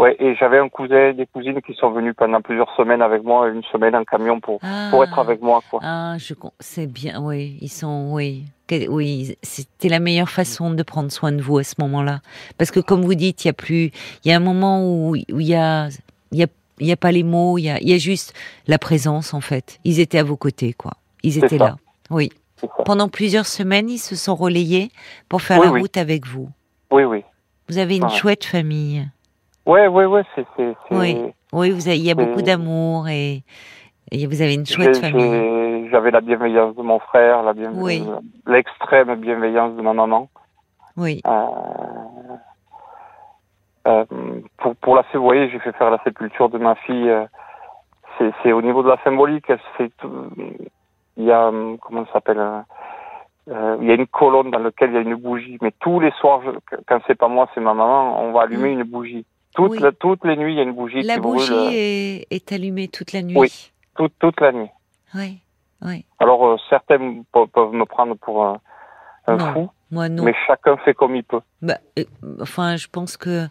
Ouais, 0.00 0.16
et 0.18 0.34
j'avais 0.36 0.58
un 0.58 0.70
cousin, 0.70 1.12
des 1.12 1.26
cousines 1.26 1.60
qui 1.60 1.74
sont 1.74 1.90
venus 1.90 2.14
pendant 2.16 2.40
plusieurs 2.40 2.74
semaines 2.74 3.02
avec 3.02 3.22
moi, 3.22 3.50
une 3.50 3.62
semaine 3.64 3.94
en 3.94 4.04
camion 4.04 4.40
pour 4.40 4.58
pour 4.90 5.02
Ah. 5.02 5.04
être 5.04 5.18
avec 5.18 5.42
moi, 5.42 5.60
quoi. 5.70 5.80
Ah, 5.82 6.14
je 6.16 6.32
c'est 6.58 6.86
bien, 6.86 7.20
oui, 7.20 7.58
ils 7.60 7.68
sont, 7.68 8.08
oui, 8.10 8.44
oui, 8.88 9.36
c'était 9.42 9.90
la 9.90 10.00
meilleure 10.00 10.30
façon 10.30 10.70
de 10.70 10.82
prendre 10.82 11.12
soin 11.12 11.32
de 11.32 11.42
vous 11.42 11.58
à 11.58 11.64
ce 11.64 11.74
moment-là, 11.80 12.20
parce 12.56 12.70
que 12.70 12.80
comme 12.80 13.02
vous 13.02 13.14
dites, 13.14 13.44
il 13.44 13.48
y 13.48 13.50
a 13.50 13.52
plus, 13.52 13.90
il 14.24 14.30
y 14.30 14.32
a 14.32 14.36
un 14.36 14.40
moment 14.40 14.82
où 14.82 15.16
où 15.16 15.40
il 15.40 15.46
y 15.46 15.54
a, 15.54 15.88
il 16.32 16.38
y 16.38 16.44
a, 16.44 16.46
il 16.78 16.86
y 16.86 16.92
a 16.92 16.96
pas 16.96 17.12
les 17.12 17.22
mots, 17.22 17.58
il 17.58 17.64
y 17.64 17.70
a, 17.70 17.78
il 17.78 17.90
y 17.90 17.92
a 17.92 17.98
juste 17.98 18.32
la 18.68 18.78
présence 18.78 19.34
en 19.34 19.42
fait. 19.42 19.80
Ils 19.84 20.00
étaient 20.00 20.18
à 20.18 20.24
vos 20.24 20.36
côtés, 20.36 20.72
quoi. 20.72 20.92
Ils 21.22 21.36
étaient 21.36 21.58
là, 21.58 21.76
oui. 22.08 22.30
Pendant 22.84 23.08
plusieurs 23.08 23.46
semaines, 23.46 23.88
ils 23.88 23.98
se 23.98 24.16
sont 24.16 24.34
relayés 24.34 24.90
pour 25.28 25.42
faire 25.42 25.58
Oui, 25.60 25.66
la 25.66 25.72
oui. 25.72 25.80
route 25.82 25.96
avec 25.96 26.26
vous. 26.26 26.48
Oui, 26.90 27.04
oui. 27.04 27.24
Vous 27.68 27.78
avez 27.78 27.96
une 27.96 28.04
Ouais. 28.04 28.10
chouette 28.10 28.44
famille. 28.44 29.06
Ouais, 29.66 29.86
ouais, 29.86 30.06
ouais, 30.06 30.22
c'est. 30.34 30.46
Oui. 30.90 31.32
Oui, 31.52 31.70
vous 31.70 31.88
avez, 31.88 31.98
il 31.98 32.04
y 32.04 32.10
a 32.10 32.14
beaucoup 32.14 32.42
d'amour 32.42 33.08
et, 33.08 33.42
et 34.12 34.26
vous 34.26 34.40
avez 34.42 34.54
une 34.54 34.66
chouette 34.66 34.96
famille. 34.96 35.88
J'avais 35.90 36.10
la 36.10 36.20
bienveillance 36.20 36.76
de 36.76 36.82
mon 36.82 36.98
frère, 37.00 37.42
la 37.42 37.52
Oui. 37.52 38.04
l'extrême 38.46 39.10
bienveillance 39.16 39.76
de 39.76 39.82
ma 39.82 39.92
maman. 39.92 40.28
Oui, 40.96 41.20
Euh, 41.26 42.36
euh, 43.86 44.04
pour, 44.58 44.76
pour 44.76 44.94
la 44.96 45.04
voyez, 45.14 45.50
j'ai 45.50 45.58
fait 45.60 45.72
faire 45.72 45.90
la 45.90 46.02
sépulture 46.04 46.48
de 46.48 46.58
ma 46.58 46.74
fille. 46.74 47.08
euh, 47.08 47.26
c'est, 48.42 48.52
au 48.52 48.60
niveau 48.62 48.82
de 48.82 48.88
la 48.88 48.98
symbolique. 49.02 49.50
C'est, 49.78 49.90
il 51.16 51.24
y 51.24 51.32
a 51.32 51.48
hum, 51.48 51.78
comment 51.78 52.04
ça 52.06 52.14
s'appelle 52.14 52.38
euh, 52.38 52.60
euh, 53.48 53.76
Il 53.80 53.88
y 53.88 53.90
a 53.90 53.94
une 53.94 54.06
colonne 54.06 54.50
dans 54.50 54.58
laquelle 54.58 54.90
il 54.90 54.94
y 54.94 54.98
a 54.98 55.00
une 55.00 55.14
bougie. 55.16 55.58
Mais 55.60 55.72
tous 55.80 56.00
les 56.00 56.10
soirs, 56.20 56.40
je- 56.44 56.76
quand 56.86 57.00
c'est 57.06 57.14
pas 57.18 57.28
moi, 57.28 57.48
c'est 57.54 57.60
ma 57.60 57.74
maman, 57.74 58.20
on 58.22 58.32
va 58.32 58.42
allumer 58.42 58.70
une 58.70 58.84
bougie. 58.84 59.24
Toutes, 59.54 59.72
Oui. 59.72 59.78
la- 59.80 59.92
toutes 59.92 60.24
les 60.24 60.36
nuits, 60.36 60.52
il 60.54 60.56
y 60.56 60.60
a 60.60 60.64
une 60.64 60.72
bougie 60.74 61.02
la 61.02 61.14
qui 61.14 61.20
bougie 61.20 61.48
brûle. 61.50 61.66
euh, 61.66 61.70
est, 61.72 62.26
est 62.30 62.52
allumée 62.52 62.88
toute 62.88 63.12
la 63.12 63.22
nuit. 63.22 63.36
Oui. 63.36 63.72
toute, 63.96 64.12
toute 64.20 64.40
la 64.40 64.52
nuit. 64.52 64.70
Oui, 65.14 65.40
oui. 65.82 66.04
Alors 66.20 66.46
euh, 66.46 66.56
certains 66.68 66.98
pe- 67.32 67.46
peuvent 67.52 67.72
me 67.72 67.84
prendre 67.84 68.14
pour 68.14 68.44
un, 68.46 68.60
un 69.26 69.36
Non. 69.36 69.52
fou, 69.52 69.70
Moi 69.90 70.08
non. 70.08 70.22
mais 70.22 70.34
chacun 70.46 70.76
fait 70.78 70.94
comme 70.94 71.16
il 71.16 71.24
peut. 71.24 71.40
Bah, 71.60 71.78
euh, 71.98 72.04
enfin, 72.40 72.76
je 72.76 72.86
pense 72.86 73.16
que 73.16 73.46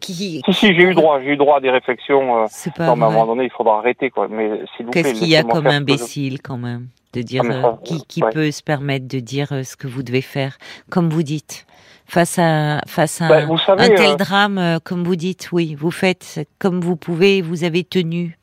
qui. 0.00 0.42
Si 0.44 0.52
si, 0.52 0.66
j'ai 0.74 0.82
eu 0.82 0.94
droit, 0.94 1.20
j'ai 1.20 1.30
eu 1.32 1.36
droit 1.36 1.58
à 1.58 1.60
des 1.60 1.70
réflexions. 1.70 2.42
euh, 2.42 2.46
C'est 2.48 2.74
pas 2.74 2.86
non, 2.86 2.96
mais 2.96 3.04
à 3.04 3.08
un 3.08 3.10
moment 3.10 3.26
donné, 3.26 3.44
il 3.44 3.50
faudra 3.50 3.78
arrêter 3.78 4.10
quoi. 4.10 4.28
Mais 4.28 4.48
s'il 4.76 4.86
vous 4.86 4.92
plaît, 4.92 5.02
Qu'est-ce 5.02 5.14
qu'il 5.14 5.28
y 5.28 5.36
a 5.36 5.42
comme 5.44 5.64
je- 5.64 5.70
imbécile 5.76 6.40
quand 6.42 6.56
même 6.58 6.86
de 7.14 7.22
dire 7.22 7.42
Ah, 7.44 7.52
euh, 7.68 7.72
qui, 7.84 8.04
qui 8.06 8.22
ouais. 8.22 8.30
peut 8.30 8.50
se 8.50 8.62
permettre 8.62 9.08
de 9.08 9.18
dire 9.20 9.48
euh, 9.52 9.62
ce 9.62 9.76
que 9.76 9.86
vous 9.86 10.02
devez 10.02 10.20
faire 10.22 10.58
comme 10.90 11.08
vous 11.08 11.22
dites 11.22 11.66
face 12.06 12.38
à 12.38 12.80
face 12.86 13.20
à 13.22 13.28
Bah, 13.28 13.36
un, 13.38 13.46
vous 13.46 13.58
savez, 13.58 13.82
un 13.84 13.88
tel 13.94 14.10
euh, 14.12 14.16
drame 14.16 14.78
comme 14.84 15.04
vous 15.04 15.16
dites 15.16 15.50
oui 15.52 15.74
vous 15.74 15.90
faites 15.90 16.46
comme 16.58 16.80
vous 16.80 16.96
pouvez 16.96 17.40
vous 17.42 17.64
avez 17.64 17.82
tenu 17.84 18.36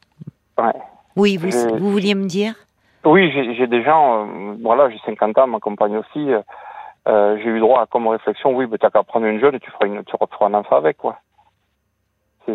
Ouais. 0.57 0.71
oui 1.15 1.37
vous 1.37 1.49
vous 1.77 1.91
vouliez 1.91 2.15
me 2.15 2.25
dire? 2.27 2.53
Oui, 3.07 3.31
j'ai 3.55 3.67
des 3.67 3.83
gens, 3.83 4.27
voilà, 4.63 4.89
j'ai 4.89 4.97
50 5.05 5.37
ans, 5.37 5.45
ma 5.45 5.59
compagne 5.59 5.95
aussi. 5.97 6.27
euh, 7.07 7.37
j'ai 7.37 7.49
eu 7.49 7.59
droit 7.59 7.81
à 7.83 7.85
comme 7.85 8.07
réflexion, 8.07 8.49
oui, 8.55 8.65
mais 8.69 8.79
t'as 8.79 8.89
qu'à 8.89 9.03
prendre 9.03 9.27
une 9.27 9.39
jeune 9.39 9.53
et 9.53 9.59
tu 9.59 9.69
feras, 9.69 9.85
une, 9.85 10.03
tu 10.05 10.11
feras 10.17 10.47
un 10.47 10.53
enfant 10.55 10.77
avec, 10.77 10.97
quoi. 10.97 11.19
C'est... 12.45 12.53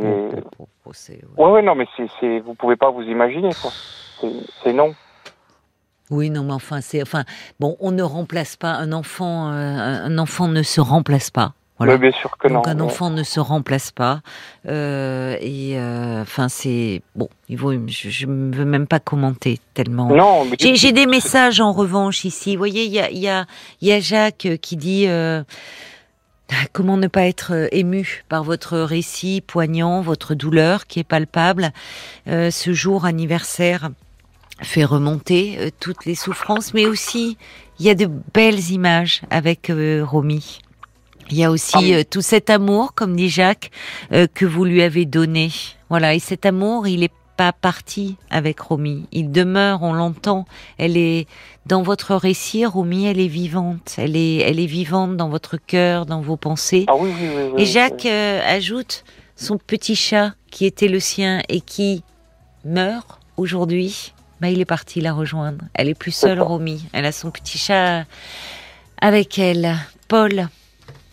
C'est- 0.92 1.20
ouais. 1.38 1.62
Non, 1.62 1.74
mais 1.74 1.86
c'est, 1.96 2.06
c'est, 2.18 2.40
vous 2.40 2.54
pouvez 2.54 2.76
pas 2.76 2.90
vous 2.90 3.02
imaginer, 3.02 3.50
quoi. 3.60 3.70
C'est, 4.20 4.30
c'est 4.62 4.72
non. 4.72 4.94
Oui, 6.10 6.30
non, 6.30 6.42
mais 6.42 6.52
enfin, 6.52 6.80
c'est, 6.80 7.00
enfin, 7.02 7.24
bon, 7.60 7.76
on 7.80 7.92
ne 7.92 8.02
remplace 8.02 8.56
pas 8.56 8.72
un 8.72 8.92
enfant. 8.92 9.52
euh, 9.52 10.04
un 10.06 10.18
enfant 10.18 10.48
ne 10.48 10.62
se 10.62 10.80
remplace 10.80 11.30
pas. 11.30 11.52
Voilà. 11.78 11.96
Bien 11.96 12.10
sûr 12.12 12.36
que 12.36 12.46
Donc 12.48 12.66
non. 12.66 12.72
un 12.72 12.80
enfant 12.80 13.08
ne 13.08 13.22
se 13.22 13.40
remplace 13.40 13.90
pas. 13.90 14.20
Euh, 14.68 15.36
et 15.40 15.78
euh, 15.78 16.20
enfin, 16.20 16.50
c'est 16.50 17.00
bon. 17.14 17.30
Il 17.48 17.56
vaut, 17.56 17.72
je, 17.86 18.26
ne 18.26 18.54
veux 18.54 18.66
même 18.66 18.86
pas 18.86 19.00
commenter 19.00 19.58
tellement. 19.72 20.08
Non, 20.08 20.44
mais 20.44 20.56
J'ai 20.60 20.74
j'ai 20.74 20.92
des 20.92 21.06
messages 21.06 21.58
en 21.58 21.72
revanche 21.72 22.26
ici. 22.26 22.54
Vous 22.54 22.58
voyez, 22.58 22.84
il 22.84 22.92
y 22.92 23.00
a, 23.00 23.10
y, 23.10 23.28
a, 23.28 23.46
il 23.80 23.88
y 23.88 23.92
a 23.92 24.00
Jacques 24.00 24.48
qui 24.60 24.76
dit 24.76 25.06
euh, 25.08 25.42
comment 26.72 26.96
ne 26.96 27.06
pas 27.06 27.26
être 27.26 27.52
euh, 27.52 27.68
ému 27.72 28.24
par 28.28 28.44
votre 28.44 28.78
récit 28.78 29.42
poignant, 29.46 30.00
votre 30.00 30.34
douleur 30.34 30.86
qui 30.86 31.00
est 31.00 31.04
palpable. 31.04 31.72
Euh, 32.28 32.50
ce 32.50 32.72
jour 32.72 33.04
anniversaire 33.04 33.90
fait 34.62 34.84
remonter 34.84 35.56
euh, 35.58 35.70
toutes 35.80 36.04
les 36.04 36.14
souffrances, 36.14 36.74
mais 36.74 36.86
aussi 36.86 37.36
il 37.78 37.86
y 37.86 37.90
a 37.90 37.94
de 37.94 38.08
belles 38.34 38.70
images 38.70 39.22
avec 39.30 39.70
euh, 39.70 40.04
Romy. 40.04 40.60
Il 41.30 41.36
y 41.36 41.44
a 41.44 41.50
aussi 41.50 41.76
Ah 41.76 41.98
euh, 41.98 42.02
tout 42.08 42.22
cet 42.22 42.50
amour, 42.50 42.94
comme 42.94 43.14
dit 43.14 43.28
Jacques, 43.28 43.70
que 44.10 44.44
vous 44.44 44.64
lui 44.64 44.82
avez 44.82 45.04
donné. 45.04 45.50
Voilà, 45.88 46.14
et 46.14 46.18
cet 46.18 46.44
amour, 46.44 46.88
il 46.88 47.04
est 47.04 47.12
pas 47.40 47.54
parti 47.54 48.16
avec 48.28 48.60
Romy. 48.60 49.06
Il 49.12 49.32
demeure, 49.32 49.82
on 49.82 49.94
l'entend. 49.94 50.44
Elle 50.76 50.98
est 50.98 51.26
dans 51.64 51.80
votre 51.80 52.14
récit, 52.14 52.66
Romy, 52.66 53.06
elle 53.06 53.18
est 53.18 53.28
vivante. 53.28 53.94
Elle 53.96 54.14
est, 54.14 54.40
elle 54.40 54.60
est 54.60 54.66
vivante 54.66 55.16
dans 55.16 55.30
votre 55.30 55.56
cœur, 55.56 56.04
dans 56.04 56.20
vos 56.20 56.36
pensées. 56.36 56.84
Ah 56.86 56.96
oui, 56.98 57.08
oui, 57.18 57.28
oui. 57.34 57.42
oui, 57.44 57.62
Et 57.62 57.64
oui. 57.64 57.66
Jacques 57.66 58.04
euh, 58.04 58.42
ajoute 58.46 59.04
son 59.36 59.56
petit 59.56 59.96
chat 59.96 60.34
qui 60.50 60.66
était 60.66 60.88
le 60.88 61.00
sien 61.00 61.40
et 61.48 61.62
qui 61.62 62.04
meurt 62.66 63.18
aujourd'hui. 63.38 64.12
Bah, 64.42 64.50
il 64.50 64.60
est 64.60 64.66
parti 64.66 65.00
la 65.00 65.14
rejoindre. 65.14 65.64
Elle 65.72 65.88
est 65.88 65.98
plus 65.98 66.14
seule. 66.14 66.40
Romy. 66.42 66.84
Elle 66.92 67.06
a 67.06 67.12
son 67.12 67.30
petit 67.30 67.56
chat 67.56 68.04
avec 69.00 69.38
elle. 69.38 69.78
Paul. 70.08 70.50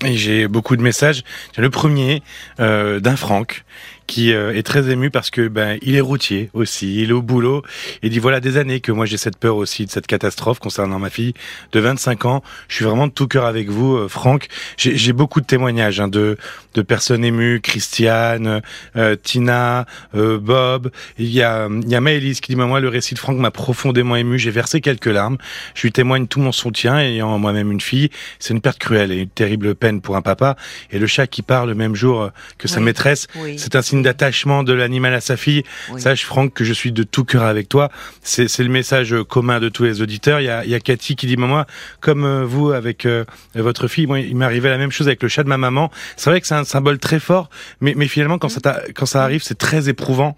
Et 0.04 0.18
j'ai 0.18 0.50
beaucoup 0.50 0.76
de 0.76 0.82
messages. 0.82 1.24
J'ai 1.56 1.62
le 1.62 1.70
premier 1.70 2.22
euh, 2.60 3.00
d'un 3.00 3.16
Franck 3.16 3.64
qui 4.08 4.34
euh, 4.34 4.56
est 4.56 4.64
très 4.64 4.90
ému 4.90 5.10
parce 5.12 5.30
que 5.30 5.48
ben 5.48 5.78
il 5.82 5.96
est 5.96 6.02
routier 6.02 6.50
aussi, 6.54 7.02
il 7.04 7.10
est 7.10 7.14
au 7.14 7.22
boulot 7.22 7.62
et 8.02 8.10
dit 8.10 8.20
voilà 8.20 8.40
des 8.40 8.58
années 8.58 8.80
que 8.80 8.92
moi 8.92 9.06
j'ai 9.06 9.18
cette 9.18 9.38
peur 9.38 9.58
aussi 9.58 9.86
de 9.86 9.92
cette 9.92 10.08
catastrophe 10.08 10.60
concernant 10.60 10.98
ma 11.00 11.10
fille 11.10 11.34
de 11.74 11.80
25 11.80 12.26
ans. 12.26 12.44
Je 12.68 12.76
suis 12.76 12.86
vraiment 12.86 13.08
de 13.08 13.12
tout 13.12 13.28
cœur 13.28 13.46
avec 13.46 13.70
vous, 13.70 13.96
euh, 13.96 14.08
Franck. 14.08 14.48
J'ai 14.78 15.14
beaucoup 15.14 15.42
de 15.42 15.46
témoignages 15.46 16.00
hein, 16.00 16.08
de 16.08 16.38
de 16.74 16.82
personnes 16.82 17.24
émues, 17.26 17.60
Christiane, 17.62 18.62
euh, 18.96 19.16
Tina, 19.22 19.86
euh, 20.16 20.38
Bob. 20.40 20.92
Il 21.18 21.30
y 21.30 21.42
a 21.42 21.68
il 21.70 21.90
y 21.90 21.96
a 21.96 22.02
Maëlys 22.02 22.40
qui 22.42 22.54
dit 22.54 22.56
moi 22.56 22.80
le 22.80 22.90
récit 22.90 23.14
de 23.14 23.20
Franck 23.20 23.38
m'a 23.38 23.52
profondément 23.52 24.16
ému. 24.16 24.40
J'ai 24.40 24.52
versé 24.52 24.82
quelques 24.82 25.06
larmes. 25.08 25.38
Je 25.76 25.82
lui 25.84 25.92
témoigne 25.92 26.28
tout 26.28 26.40
mon 26.40 26.52
soutien 26.52 27.00
ayant 27.00 27.38
moi-même 27.38 27.72
une 27.72 27.82
fille. 27.82 28.10
C'est 28.40 28.54
une 28.54 28.62
perte 28.62 28.80
cruelle 28.80 29.12
et 29.12 29.22
une 29.22 29.30
terrible 29.30 29.76
peine 29.76 30.02
pour 30.02 30.16
un 30.16 30.22
papa. 30.22 30.56
Et 30.92 31.00
le 31.00 31.08
chat 31.08 31.28
qui 31.28 31.42
part 31.42 31.66
le 31.66 31.76
même 31.76 31.96
jour 31.96 32.22
euh, 32.22 32.30
que 32.58 32.68
sa 32.68 32.80
maîtresse, 32.80 33.28
Oui. 33.36 33.58
c'est 33.58 33.76
un 33.76 33.82
signe 33.82 33.97
signe 33.98 34.04
d'attachement 34.04 34.64
de 34.64 34.74
l'animal 34.74 35.14
à 35.14 35.22
sa 35.22 35.38
fille. 35.38 35.64
Sache, 35.98 36.26
Franck, 36.26 36.54
que 36.54 36.64
je 36.64 36.74
suis 36.74 36.92
de 36.92 37.04
tout 37.04 37.26
cœur 37.26 37.44
avec 37.44 37.70
toi. 37.70 37.90
C'est 38.22 38.60
le 38.60 38.70
message 38.70 39.16
commun 39.28 39.60
de 39.60 39.70
tous 39.70 39.84
les 39.84 40.02
auditeurs. 40.02 40.40
Il 40.40 40.46
y 40.46 40.50
a, 40.50 40.64
il 40.64 40.70
y 40.70 40.76
a 40.76 40.80
Cathy 40.80 41.16
qui 41.16 41.28
dit, 41.28 41.38
moi, 41.38 41.66
comme 42.00 42.26
euh, 42.26 42.44
vous 42.44 42.72
avec 42.72 43.06
euh, 43.06 43.26
votre 43.56 43.88
fille, 43.88 44.08
moi, 44.08 44.20
il 44.20 44.36
m'est 44.36 44.46
arrivé 44.46 44.70
la 44.70 44.78
même 44.78 44.92
chose 44.92 45.08
avec 45.08 45.24
le 45.24 45.30
chat 45.30 45.44
de 45.44 45.50
ma 45.50 45.58
maman. 45.58 45.92
C'est 46.16 46.30
vrai 46.30 46.42
que 46.42 46.48
c'est 46.48 46.56
un 46.56 46.64
symbole 46.64 47.00
très 47.00 47.20
fort, 47.20 47.50
mais, 47.82 47.94
mais 47.96 48.08
finalement, 48.08 48.38
quand, 48.38 48.50
ça, 48.50 48.82
quand 48.94 49.06
ça 49.06 49.24
arrive, 49.24 49.42
c'est 49.44 49.58
très 49.58 49.90
éprouvant 49.90 50.36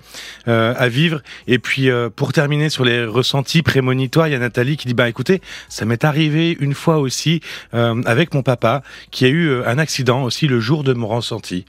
euh, 0.47 0.73
à 0.77 0.87
vivre. 0.87 1.21
Et 1.47 1.59
puis, 1.59 1.89
pour 2.15 2.33
terminer 2.33 2.69
sur 2.69 2.85
les 2.85 3.05
ressentis 3.05 3.61
prémonitoires, 3.61 4.27
il 4.27 4.31
y 4.31 4.35
a 4.35 4.39
Nathalie 4.39 4.77
qui 4.77 4.87
dit, 4.87 4.93
bah 4.93 5.09
écoutez, 5.09 5.41
ça 5.67 5.85
m'est 5.85 6.03
arrivé 6.03 6.55
une 6.59 6.73
fois 6.73 6.97
aussi 6.97 7.41
avec 7.73 8.33
mon 8.33 8.43
papa, 8.43 8.83
qui 9.11 9.25
a 9.25 9.29
eu 9.29 9.63
un 9.63 9.77
accident 9.77 10.23
aussi 10.23 10.47
le 10.47 10.59
jour 10.59 10.83
de 10.83 10.93
mon 10.93 11.07
ressenti. 11.07 11.65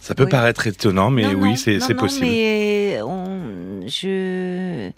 Ça 0.00 0.14
peut 0.14 0.28
paraître 0.28 0.66
étonnant, 0.66 1.10
mais 1.10 1.34
oui, 1.34 1.56
c'est 1.56 1.94
possible. 1.94 2.26
Mais 2.26 3.00
on, 3.02 3.86
je... 3.86 4.90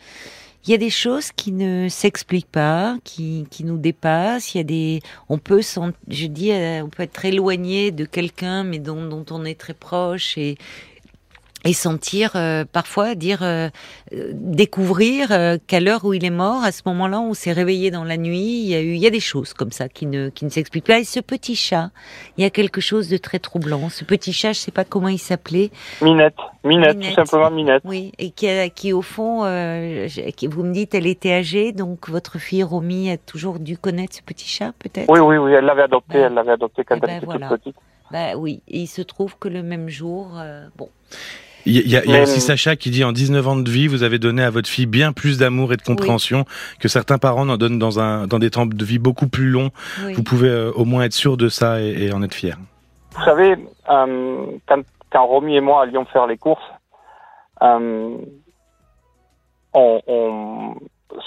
Il 0.67 0.71
y 0.71 0.75
a 0.75 0.77
des 0.77 0.91
choses 0.91 1.33
qui 1.33 1.53
ne 1.53 1.89
s'expliquent 1.89 2.51
pas, 2.51 2.99
qui, 3.03 3.47
qui 3.51 3.65
nous 3.65 3.79
dépassent. 3.79 4.55
Il 4.55 4.59
y 4.59 4.61
a 4.61 4.65
des, 4.65 5.01
on 5.31 5.39
peut, 5.39 5.63
je 5.63 6.27
dis, 6.27 6.53
euh, 6.53 6.83
on 6.83 6.89
peut 6.91 7.03
être 7.03 7.25
éloigné 7.25 7.93
de 7.93 8.05
quelqu'un, 8.05 8.63
mais 8.63 8.79
dont, 8.79 9.09
dont 9.09 9.25
on 9.31 9.47
est 9.47 9.59
très 9.59 9.73
proche 9.73 10.37
et, 10.37 10.59
et 11.65 11.73
sentir 11.73 12.33
euh, 12.37 12.65
parfois 12.71 13.15
dire 13.15 13.43
euh, 13.43 13.69
euh, 14.13 14.31
découvrir 14.33 15.29
qu'à 15.67 15.81
l'heure 15.81 16.05
où 16.05 16.15
il 16.15 16.25
est 16.25 16.31
mort 16.31 16.65
à 16.65 16.73
ce 16.73 16.83
moment-là 16.87 17.21
on 17.21 17.35
s'est 17.35 17.53
réveillé 17.53 17.91
dans 17.91 18.05
la 18.05 18.17
nuit 18.17 18.63
il 18.63 18.69
y 18.69 18.75
a 18.75 18.81
eu 18.81 18.93
il 18.93 18.99
y 18.99 19.07
a 19.07 19.11
des 19.11 19.21
choses 19.21 19.53
comme 19.53 19.71
ça 19.71 19.89
qui 19.89 20.07
ne 20.07 20.31
qui 20.31 20.45
ne 20.45 20.51
s'expliquent 20.51 20.87
pas. 20.87 20.99
Et 20.99 21.05
ce 21.05 21.21
petit 21.21 21.57
chat 21.57 21.91
il 22.37 22.45
y 22.45 22.47
a 22.47 22.51
quelque 22.51 22.81
chose 22.81 23.09
de 23.09 23.17
très 23.17 23.39
troublant. 23.39 23.89
Ce 23.89 24.05
petit 24.05 24.33
chat 24.33 24.53
je 24.53 24.59
sais 24.59 24.71
pas 24.71 24.85
comment 24.85 25.09
il 25.09 25.19
s'appelait. 25.19 25.71
Minette. 26.01 26.35
Minette, 26.65 27.01
tout 27.01 27.15
simplement 27.15 27.51
Minette. 27.51 27.83
Oui 27.85 28.13
et 28.19 28.31
qui 28.31 28.49
qui 28.75 28.93
au 28.93 29.03
fond 29.03 29.41
qui, 30.37 30.47
vous 30.47 30.63
me 30.63 30.73
dites 30.73 30.95
elle 30.95 31.07
était 31.07 31.33
âgée 31.33 31.73
donc 31.73 32.09
votre 32.09 32.39
fille 32.39 32.63
Romy 32.63 33.11
a 33.11 33.19
toujours 33.19 33.59
dû 33.59 33.77
connaître 33.77 34.17
ce 34.17 34.23
petit 34.23 34.49
chat 34.49 34.73
peut-être? 34.79 35.11
Oui 35.11 35.21
oui 35.21 35.37
oui 35.37 35.53
elle 35.53 35.65
l'avait 35.65 35.83
adopté 35.83 36.19
elle 36.19 36.35
l'avait 36.35 36.53
adopté 36.53 36.85
quand 36.85 36.97
eh 36.97 37.01
elle 37.03 37.21
ben, 37.21 37.35
était 37.35 37.47
toute 37.47 37.59
petite. 37.59 37.77
Bah 38.11 38.35
oui, 38.37 38.61
et 38.67 38.81
il 38.81 38.87
se 38.89 39.03
trouve 39.03 39.39
que 39.39 39.47
le 39.47 39.63
même 39.63 39.89
jour, 39.89 40.33
bon, 40.77 40.89
il 41.67 41.89
y 41.89 41.97
a, 41.97 42.05
y 42.05 42.17
a 42.17 42.23
aussi 42.23 42.41
Sacha 42.41 42.77
qui 42.77 42.91
dit 42.91 43.05
en 43.05 43.13
19 43.13 43.47
ans 43.49 43.57
de 43.57 43.71
vie, 43.71 43.87
vous 43.87 44.03
avez 44.03 44.19
donné 44.19 44.43
à 44.43 44.51
votre 44.51 44.69
fille 44.69 44.87
bien 44.87 45.13
plus 45.13 45.39
d'amour 45.39 45.73
et 45.73 45.77
de 45.77 45.83
compréhension 45.83 46.45
que 46.79 46.89
certains 46.89 47.19
parents 47.19 47.45
n'en 47.45 47.57
donnent 47.57 47.79
dans, 47.79 48.01
un, 48.01 48.27
dans 48.27 48.39
des 48.39 48.51
temps 48.51 48.67
de 48.67 48.85
vie 48.85 48.99
beaucoup 48.99 49.29
plus 49.29 49.49
longs. 49.49 49.71
Vous 50.15 50.23
pouvez 50.23 50.49
euh, 50.49 50.73
au 50.73 50.85
moins 50.85 51.05
être 51.05 51.13
sûr 51.13 51.37
de 51.37 51.49
ça 51.49 51.81
et, 51.81 52.13
en 52.13 52.23
être 52.23 52.35
fier. 52.35 52.57
Vous 53.17 53.25
savez, 53.25 53.57
euh, 53.91 54.47
quand, 54.67 54.83
quand, 55.11 55.27
Romy 55.27 55.57
et 55.57 55.61
moi 55.61 55.83
allions 55.83 56.05
faire 56.07 56.27
les 56.27 56.39
courses, 56.39 56.63
euh, 57.63 58.17
on, 59.75 60.01
on, 60.07 60.75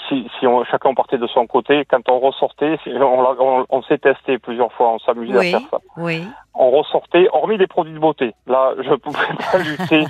si, 0.08 0.28
si 0.38 0.46
on, 0.46 0.64
chacun 0.64 0.94
partait 0.94 1.18
de 1.18 1.26
son 1.26 1.46
côté, 1.46 1.84
quand 1.84 2.08
on 2.08 2.18
ressortait, 2.18 2.78
on, 2.86 3.66
on, 3.68 3.82
s'est 3.82 3.98
testé 3.98 4.38
plusieurs 4.38 4.72
fois, 4.72 4.92
on 4.92 4.98
s'amusait 4.98 5.36
à 5.36 5.58
faire 5.58 5.68
ça. 5.70 5.78
Oui. 5.96 6.26
On 6.54 6.70
ressortait, 6.70 7.28
hormis 7.32 7.58
les 7.58 7.66
produits 7.66 7.92
de 7.92 7.98
beauté. 7.98 8.34
Là, 8.46 8.74
je 8.78 8.94
pouvais 8.94 9.18
pas 9.52 9.58
lutter. 9.58 10.04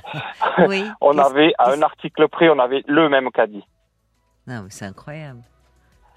oui. 0.68 0.84
on 1.00 1.18
avait, 1.18 1.52
à 1.58 1.70
un 1.70 1.82
article 1.82 2.28
près, 2.28 2.48
on 2.48 2.58
avait 2.58 2.84
le 2.86 3.08
même 3.08 3.30
caddie. 3.30 3.64
Non, 4.46 4.66
c'est 4.68 4.84
incroyable. 4.84 5.40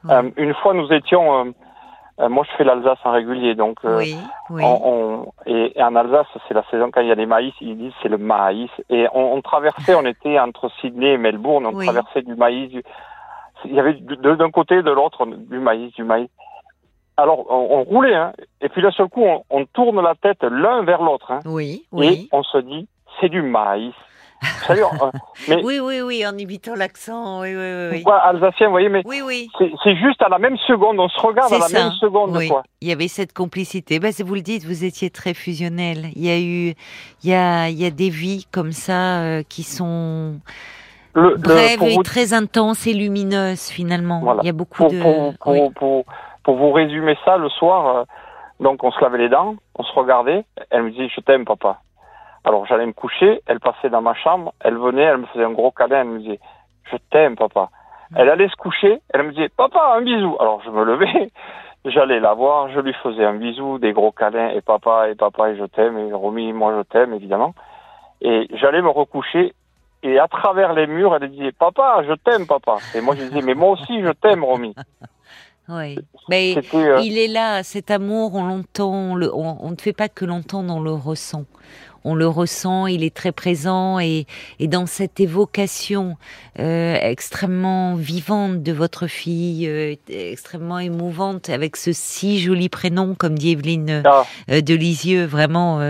Euh, 0.10 0.30
une 0.38 0.54
fois, 0.56 0.74
nous 0.74 0.91
étions, 0.93 1.46
euh, 1.46 1.52
euh, 2.20 2.30
moi, 2.30 2.46
je 2.50 2.56
fais 2.58 2.63
l'Alsace 2.63 3.00
en 3.04 3.12
régulier, 3.12 3.56
donc 3.56 3.80
oui, 3.84 4.15
oui. 4.50 4.63
On, 4.65 5.32
et, 5.46 5.74
en 5.82 5.96
Alsace, 5.96 6.28
c'est 6.48 6.54
la 6.54 6.63
saison 6.70 6.91
quand 6.91 7.02
il 7.02 7.08
y 7.08 7.12
a 7.12 7.15
des 7.15 7.26
maïs, 7.26 7.54
ils 7.62 7.78
disent 7.78 7.93
c'est 8.02 8.10
le 8.10 8.17
maïs. 8.17 8.70
Et 8.89 9.08
on, 9.13 9.41
traversait, 9.41 9.96
on 9.96 10.06
était 10.06 10.39
entre 10.39 10.70
Sydney 10.82 11.13
et 11.13 11.17
Melbourne, 11.17 11.65
on 11.65 11.74
traversait 11.80 12.22
du 12.22 12.36
maïs. 12.36 12.70
Du, 12.70 12.84
il 13.65 13.74
y 13.74 13.80
avait 13.80 13.93
d'un 13.93 14.52
côté 14.52 14.76
et 14.76 14.84
de 14.84 14.91
l'autre 14.91 15.26
du 15.26 15.60
maïs, 15.60 15.93
du 15.93 16.04
maïs. 16.04 16.30
Alors, 17.20 17.52
on, 17.52 17.84
roulait, 17.84 18.13
hein, 18.13 18.34
et 18.62 18.70
puis 18.70 18.84
d'un 18.84 18.91
seul 18.91 19.08
coup, 19.08 19.26
on, 19.50 19.65
tourne 19.65 20.00
la 20.02 20.13
tête 20.13 20.43
l'un 20.43 20.84
vers 20.84 21.02
l'autre. 21.02 21.32
Hein, 21.32 21.39
oui, 21.46 21.84
oui. 21.91 22.08
Et 22.08 22.30
on 22.32 22.43
se 22.43 22.60
dit, 22.60 22.88
c'est 23.20 23.30
du 23.30 23.41
maïs. 23.41 23.93
Mais, 25.50 25.63
oui, 25.63 25.80
oui, 25.80 26.02
oui, 26.02 26.24
en 26.28 26.38
imitant 26.38 26.76
l'accent, 26.76 27.41
oui, 27.41 27.56
oui, 27.56 27.89
oui. 27.91 28.04
alsacien, 28.24 28.67
vous 28.67 28.74
voyez, 28.74 28.89
mais 28.89 29.02
oui, 29.06 29.22
oui. 29.26 29.50
c'est 29.58 29.96
juste 29.96 30.22
à 30.22 30.30
la 30.30 30.38
même 30.38 30.58
seconde, 30.67 31.00
on 31.00 31.10
se 31.10 31.20
regarde 31.20 31.52
à 31.52 31.58
la 31.58 31.70
même 31.70 31.91
seconde. 31.93 32.38
Oui. 32.38 32.48
Quoi. 32.48 32.62
Il 32.82 32.88
y 32.88 32.91
avait 32.91 33.08
cette 33.08 33.34
complicité. 33.34 34.00
Ben, 34.00 34.13
vous 34.24 34.36
le 34.36 34.41
dites, 34.41 34.63
vous 34.63 34.84
étiez 34.84 35.10
très 35.10 35.34
fusionnel. 35.34 36.10
Il 36.15 36.24
y 36.24 36.30
a 36.30 36.39
eu, 36.39 36.76
il 37.24 37.30
y 37.32 37.34
a, 37.34 37.70
il 37.70 37.82
y 37.82 37.86
a 37.86 37.89
des 37.89 38.10
vies 38.10 38.46
comme 38.52 38.74
ça 38.74 39.22
euh, 39.22 39.43
qui 39.48 39.63
sont 39.63 40.36
le, 41.17 41.36
brève 41.36 41.82
et 41.82 41.97
très 42.03 42.34
intense 42.34 42.86
et 42.86 42.93
lumineuse 42.93 43.69
finalement. 43.69 44.38
Il 44.41 44.45
y 44.45 44.49
a 44.49 44.53
beaucoup 44.53 44.84
pour, 44.84 44.91
de. 44.91 45.01
Pour, 45.01 45.73
pour, 45.73 46.06
pour, 46.43 46.56
vous 46.56 46.71
résumer 46.71 47.17
ça, 47.25 47.38
le 47.38 47.49
soir, 47.49 47.97
euh, 47.97 48.03
donc 48.60 48.84
on 48.84 48.91
se 48.91 49.01
lavait 49.01 49.17
les 49.17 49.30
dents, 49.30 49.56
on 49.75 49.84
se 49.84 49.93
regardait. 49.93 50.45
Elle 50.69 50.84
me 50.84 50.91
dit 50.91 51.10
je 51.10 51.19
t'aime 51.21 51.45
papa. 51.45 51.80
Alors 52.43 52.67
j'allais 52.67 52.86
me 52.86 52.93
coucher, 52.93 53.41
elle 53.47 53.60
passait 53.60 53.89
dans 53.89 54.01
ma 54.01 54.13
chambre, 54.13 54.53
elle 54.63 54.77
venait, 54.77 55.01
elle 55.01 55.17
me 55.17 55.25
faisait 55.25 55.43
un 55.43 55.51
gros 55.51 55.71
câlin, 55.71 56.01
elle 56.01 56.08
me 56.08 56.19
disait 56.19 56.39
je 56.91 56.97
t'aime 57.10 57.36
papa. 57.36 57.69
Mm. 58.12 58.15
Elle 58.19 58.30
allait 58.30 58.49
se 58.49 58.56
coucher, 58.56 59.01
elle 59.12 59.23
me 59.23 59.32
disait 59.32 59.49
papa 59.49 59.95
un 59.97 60.01
bisou. 60.01 60.38
Alors 60.39 60.62
je 60.63 60.69
me 60.69 60.84
levais, 60.84 61.32
j'allais 61.86 62.19
la 62.19 62.36
voir, 62.36 62.69
je 62.69 62.80
lui 62.80 62.93
faisais 62.93 63.25
un 63.25 63.34
bisou, 63.34 63.80
des 63.80 63.91
gros 63.91 64.12
câlins 64.12 64.49
et 64.49 64.62
papa 64.62 65.10
et 65.10 65.15
papa 65.15 65.49
et 65.49 65.58
je 65.58 65.65
t'aime 65.65 65.97
et 65.97 66.13
Romy 66.13 66.53
moi 66.53 66.75
je 66.77 66.84
t'aime 66.84 67.15
évidemment. 67.15 67.56
Et 68.21 68.47
j'allais 68.53 68.84
me 68.84 68.89
recoucher 68.89 69.53
et 70.08 70.20
à 70.20 70.28
travers 70.28 70.74
les 70.74 70.88
murs, 70.88 71.15
elle 71.15 71.30
disait 71.30 71.52
Papa, 71.52 72.04
je 72.08 72.13
t'aime, 72.13 72.48
papa. 72.48 72.78
Et 72.96 73.02
moi, 73.02 73.15
je 73.15 73.24
disais 73.24 73.41
Mais 73.41 73.54
moi 73.54 73.72
aussi, 73.72 74.02
je 74.02 74.12
t'aime, 74.12 74.43
Romy. 74.43 74.76
Oui, 75.70 76.00
mais 76.30 76.56
euh, 76.76 77.02
il 77.04 77.17
est 77.17 77.28
là, 77.28 77.62
cet 77.62 77.91
amour, 77.91 78.36
on 78.36 78.46
l'entend, 78.46 78.93
on, 78.93 79.58
on, 79.60 79.70
ne 79.70 79.76
fait 79.76 79.91
pas 79.91 80.08
que 80.08 80.24
l'entendre, 80.24 80.74
on 80.74 80.80
le 80.80 80.93
ressent 80.93 81.43
on 82.08 82.15
le 82.15 82.28
ressent, 82.28 82.88
il 82.88 83.04
est 83.04 83.13
très 83.13 83.34
présent 83.34 84.00
et, 84.00 84.26
dans 84.62 84.86
cette 84.86 85.20
évocation 85.20 86.15
euh, 86.58 86.98
extrêmement 87.02 87.96
vivante 87.96 88.63
de 88.63 88.72
votre 88.72 89.08
fille, 89.08 89.67
euh, 89.67 89.96
extrêmement 90.10 90.80
émouvante, 90.80 91.50
avec 91.50 91.76
ce 91.76 91.91
si 91.91 92.39
joli 92.39 92.70
prénom, 92.70 93.13
comme 93.13 93.38
dit 93.38 93.52
Evelyne 93.52 94.04
ah. 94.06 94.26
euh, 94.50 94.62
de 94.62 94.74
Lisieux, 94.74 95.26
vraiment, 95.26 95.82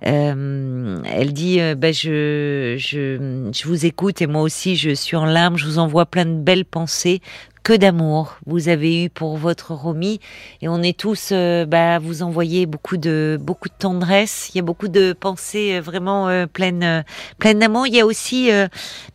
elle 0.00 1.32
dit, 1.32 1.60
bah, 1.76 1.92
je, 1.92 2.76
je, 2.78 3.50
je 3.52 3.68
vous 3.68 3.84
écoute 3.84 4.22
et 4.22 4.26
moi 4.26 4.40
aussi 4.40 4.76
je 4.76 4.94
suis 4.94 5.16
en 5.16 5.26
larmes, 5.26 5.58
je 5.58 5.66
vous 5.66 5.78
envoie 5.78 6.06
plein 6.06 6.24
de 6.24 6.40
belles 6.40 6.64
pensées 6.64 7.20
que 7.62 7.72
d'amour 7.72 8.36
vous 8.46 8.68
avez 8.68 9.04
eu 9.04 9.10
pour 9.10 9.36
votre 9.36 9.74
Romy. 9.74 10.20
Et 10.62 10.68
on 10.68 10.82
est 10.82 10.98
tous 10.98 11.30
euh, 11.32 11.66
bah, 11.66 11.98
vous 11.98 12.22
envoyez 12.22 12.66
beaucoup 12.66 12.96
de 12.96 13.38
beaucoup 13.40 13.68
de 13.68 13.74
tendresse. 13.78 14.50
Il 14.52 14.56
y 14.56 14.60
a 14.60 14.62
beaucoup 14.62 14.88
de 14.88 15.12
pensées 15.12 15.76
euh, 15.76 15.80
vraiment 15.80 16.28
euh, 16.28 16.46
pleines 16.46 17.04
pleines 17.38 17.58
d'amour. 17.58 17.86
Il 17.86 17.94
y 17.94 18.00
a 18.00 18.06
aussi 18.06 18.50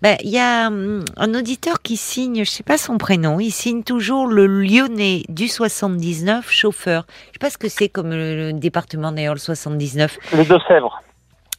bah, 0.02 0.16
il 0.24 0.30
y 0.30 0.40
a 0.40 0.68
hum, 0.68 1.04
un 1.18 1.34
auditeur 1.36 1.82
qui 1.82 1.98
signe 1.98 2.44
je 2.44 2.50
sais 2.50 2.64
pas 2.64 2.78
son 2.78 2.98
prénom 2.98 3.40
il 3.40 3.52
signe 3.52 3.84
toujours 3.84 4.28
le 4.28 4.46
Lyonnais 4.48 5.24
du 5.30 5.48
79 5.48 6.50
chauffeur. 6.52 7.06
Je 7.28 7.34
sais 7.34 7.40
pas 7.40 7.50
ce 7.50 7.58
que 7.58 7.70
c'est 7.70 7.90
comme 7.90 8.12
le, 8.12 8.54
département 8.54 9.12
d'ailleurs 9.12 9.34
le 9.34 9.40
79 9.40 10.18
les 10.34 10.46
Deux-Sèvres 10.46 11.02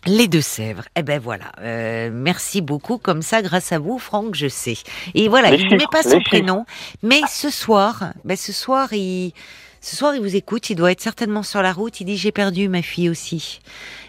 les 0.06 0.28
Deux-Sèvres. 0.28 0.84
Eh 0.96 1.02
ben 1.02 1.18
voilà. 1.18 1.52
Euh, 1.60 2.10
merci 2.12 2.60
beaucoup. 2.60 2.98
Comme 2.98 3.22
ça, 3.22 3.42
grâce 3.42 3.72
à 3.72 3.78
vous, 3.78 3.98
Franck, 3.98 4.34
je 4.34 4.48
sais. 4.48 4.76
Et 5.14 5.28
voilà, 5.28 5.54
il 5.54 5.66
ne 5.66 5.76
met 5.76 5.86
pas 5.90 6.02
son 6.02 6.20
prénom, 6.20 6.64
mais 7.02 7.20
ce 7.28 7.50
soir, 7.50 8.12
ben 8.24 8.36
ce 8.36 8.52
soir, 8.52 8.92
il, 8.92 9.32
ce 9.80 9.96
soir, 9.96 10.14
il 10.14 10.20
vous 10.20 10.36
écoute. 10.36 10.70
Il 10.70 10.76
doit 10.76 10.92
être 10.92 11.00
certainement 11.00 11.42
sur 11.42 11.62
la 11.62 11.72
route. 11.72 12.00
Il 12.00 12.04
dit 12.04 12.16
j'ai 12.16 12.32
perdu 12.32 12.68
ma 12.68 12.82
fille 12.82 13.08
aussi. 13.08 13.60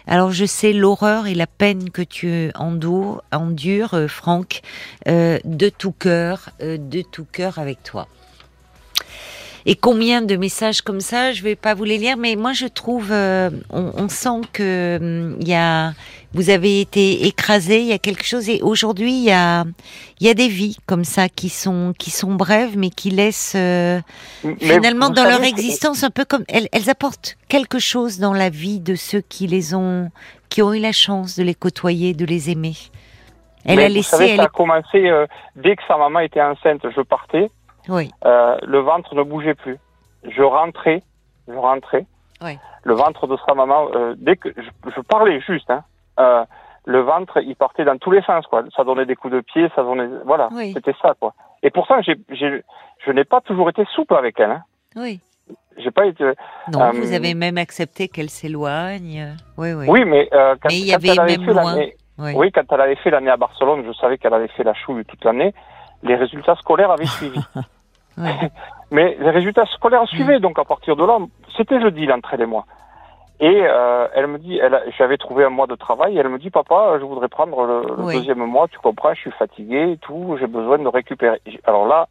Alors 0.06 0.30
je 0.30 0.44
sais 0.44 0.72
l'horreur 0.72 1.26
et 1.26 1.34
la 1.34 1.46
peine 1.46 1.90
que 1.90 2.02
tu 2.02 2.50
endures, 2.54 3.22
endures, 3.32 3.94
euh, 3.94 4.08
Franck, 4.08 4.60
euh, 5.08 5.38
de 5.44 5.68
tout 5.68 5.92
cœur, 5.92 6.50
de 6.60 7.02
tout 7.02 7.26
cœur 7.30 7.58
avec 7.58 7.82
toi. 7.82 8.08
Et 9.68 9.74
combien 9.74 10.22
de 10.22 10.36
messages 10.36 10.80
comme 10.80 11.00
ça, 11.00 11.32
je 11.32 11.42
vais 11.42 11.56
pas 11.56 11.74
vous 11.74 11.82
les 11.82 11.98
lire, 11.98 12.16
mais 12.16 12.36
moi 12.36 12.52
je 12.52 12.66
trouve, 12.66 13.10
euh, 13.10 13.50
on, 13.70 14.08
sent 14.08 14.42
que 14.52 14.96
hum, 15.00 15.36
il 15.40 15.48
y 15.48 15.54
a, 15.54 15.90
vous 16.32 16.50
avez 16.50 16.80
été 16.80 17.26
écrasé, 17.26 17.80
il 17.80 17.86
y 17.86 17.92
a 17.92 17.98
quelque 17.98 18.24
chose. 18.24 18.48
Et 18.48 18.62
aujourd'hui, 18.62 19.10
il 19.10 19.24
y 19.24 19.32
a, 19.32 19.64
il 20.20 20.26
y 20.28 20.30
a 20.30 20.34
des 20.34 20.46
vies 20.46 20.76
comme 20.86 21.02
ça 21.02 21.28
qui 21.28 21.48
sont, 21.48 21.94
qui 21.98 22.12
sont 22.12 22.34
brèves, 22.34 22.78
mais 22.78 22.90
qui 22.90 23.10
laissent 23.10 23.54
euh, 23.56 23.98
finalement 24.60 25.10
dans 25.10 25.24
leur 25.24 25.42
existence 25.42 26.04
un 26.04 26.10
peu 26.10 26.24
comme 26.24 26.44
elles, 26.48 26.68
elles 26.72 26.88
apportent 26.88 27.36
quelque 27.48 27.80
chose 27.80 28.20
dans 28.20 28.32
la 28.32 28.50
vie 28.50 28.78
de 28.78 28.94
ceux 28.94 29.20
qui 29.20 29.48
les 29.48 29.74
ont, 29.74 30.10
qui 30.48 30.62
ont 30.62 30.74
eu 30.74 30.80
la 30.80 30.92
chance 30.92 31.36
de 31.36 31.42
les 31.42 31.54
côtoyer, 31.56 32.14
de 32.14 32.24
les 32.24 32.50
aimer. 32.50 32.74
Elle 33.64 33.80
a 33.80 33.88
laissé. 33.88 34.16
Savez, 34.16 34.36
ça 34.36 34.44
a 34.44 34.48
commencé 34.48 35.10
euh, 35.10 35.26
dès 35.56 35.74
que 35.74 35.82
sa 35.88 35.96
maman 35.96 36.20
était 36.20 36.40
enceinte. 36.40 36.82
Je 36.94 37.00
partais. 37.00 37.50
Oui. 37.88 38.10
Euh, 38.24 38.56
le 38.62 38.78
ventre 38.80 39.14
ne 39.14 39.22
bougeait 39.22 39.54
plus. 39.54 39.78
Je 40.28 40.42
rentrais, 40.42 41.02
je 41.48 41.54
rentrais. 41.54 42.06
Oui. 42.42 42.58
Le 42.84 42.94
ventre 42.94 43.26
de 43.26 43.36
sa 43.46 43.54
maman, 43.54 43.88
euh, 43.94 44.14
dès 44.16 44.36
que 44.36 44.50
je, 44.56 44.90
je, 44.94 45.00
parlais 45.00 45.40
juste, 45.40 45.70
hein, 45.70 45.82
euh, 46.20 46.44
le 46.84 47.00
ventre, 47.00 47.38
il 47.42 47.56
partait 47.56 47.84
dans 47.84 47.98
tous 47.98 48.10
les 48.10 48.22
sens, 48.22 48.46
quoi. 48.46 48.62
Ça 48.76 48.84
donnait 48.84 49.06
des 49.06 49.16
coups 49.16 49.34
de 49.34 49.40
pied, 49.40 49.68
ça 49.74 49.82
donnait, 49.82 50.08
voilà, 50.24 50.48
Oui. 50.52 50.72
c'était 50.74 50.94
ça, 51.02 51.14
quoi. 51.18 51.34
Et 51.62 51.70
pourtant, 51.70 52.00
j'ai, 52.02 52.16
j'ai, 52.30 52.62
je 53.04 53.10
n'ai 53.12 53.24
pas 53.24 53.40
toujours 53.40 53.68
été 53.68 53.84
souple 53.94 54.14
avec 54.14 54.38
elle. 54.38 54.50
Hein. 54.50 54.62
Oui. 54.94 55.20
J'ai 55.78 55.90
pas 55.90 56.06
été. 56.06 56.24
Non, 56.72 56.90
vous 56.92 57.12
avez 57.12 57.34
même 57.34 57.58
accepté 57.58 58.08
qu'elle 58.08 58.30
s'éloigne. 58.30 59.36
Oui, 59.58 59.74
oui. 59.74 59.86
Oui, 59.88 60.04
mais 60.04 60.28
quand, 60.30 60.56
Mais 60.68 60.78
il 60.78 60.86
y 60.86 60.90
quand 60.90 60.96
avait 60.96 61.08
elle 61.08 61.20
avait 61.20 61.36
même 61.36 61.46
fait 61.46 61.52
loin. 61.52 61.74
l'année, 61.74 61.96
Oui. 62.18 62.32
oui, 62.34 62.52
quand 62.52 62.62
elle 62.72 62.80
avait 62.80 62.96
fait 62.96 63.10
l'année 63.10 63.30
à 63.30 63.36
Barcelone, 63.36 63.84
je 63.86 63.92
savais 63.92 64.16
qu'elle 64.16 64.32
avait 64.34 64.48
fait 64.48 64.64
la 64.64 64.74
chouille 64.74 65.04
toute 65.04 65.22
l'année. 65.24 65.52
Les 66.02 66.14
résultats 66.16 66.56
scolaires 66.56 66.90
avaient 66.90 67.04
suivi. 67.06 67.38
Mais 68.90 69.16
les 69.20 69.30
résultats 69.30 69.66
scolaires 69.66 70.06
suivaient, 70.08 70.38
donc 70.40 70.58
à 70.58 70.64
partir 70.64 70.96
de 70.96 71.04
là, 71.04 71.18
c'était 71.56 71.80
jeudi 71.80 72.06
l'entre 72.06 72.32
elle 72.34 72.42
et 72.42 72.46
moi. 72.46 72.64
Et 73.40 73.62
euh, 73.64 74.06
elle 74.14 74.28
me 74.28 74.38
dit, 74.38 74.58
j'avais 74.96 75.18
trouvé 75.18 75.44
un 75.44 75.50
mois 75.50 75.66
de 75.66 75.74
travail, 75.74 76.16
et 76.16 76.20
elle 76.20 76.28
me 76.30 76.38
dit, 76.38 76.50
papa, 76.50 76.96
je 76.98 77.04
voudrais 77.04 77.28
prendre 77.28 77.64
le, 77.66 77.82
le 77.96 78.04
Oui. 78.04 78.14
deuxième 78.14 78.38
mois, 78.38 78.66
tu 78.68 78.78
comprends, 78.78 79.12
je 79.14 79.20
suis 79.20 79.30
fatigué 79.32 79.92
et 79.92 79.98
tout, 79.98 80.36
j'ai 80.40 80.46
besoin 80.46 80.78
de 80.78 80.88
récupérer. 80.88 81.40
J'ai- 81.46 81.60
Alors 81.64 81.86
là, 81.86 82.06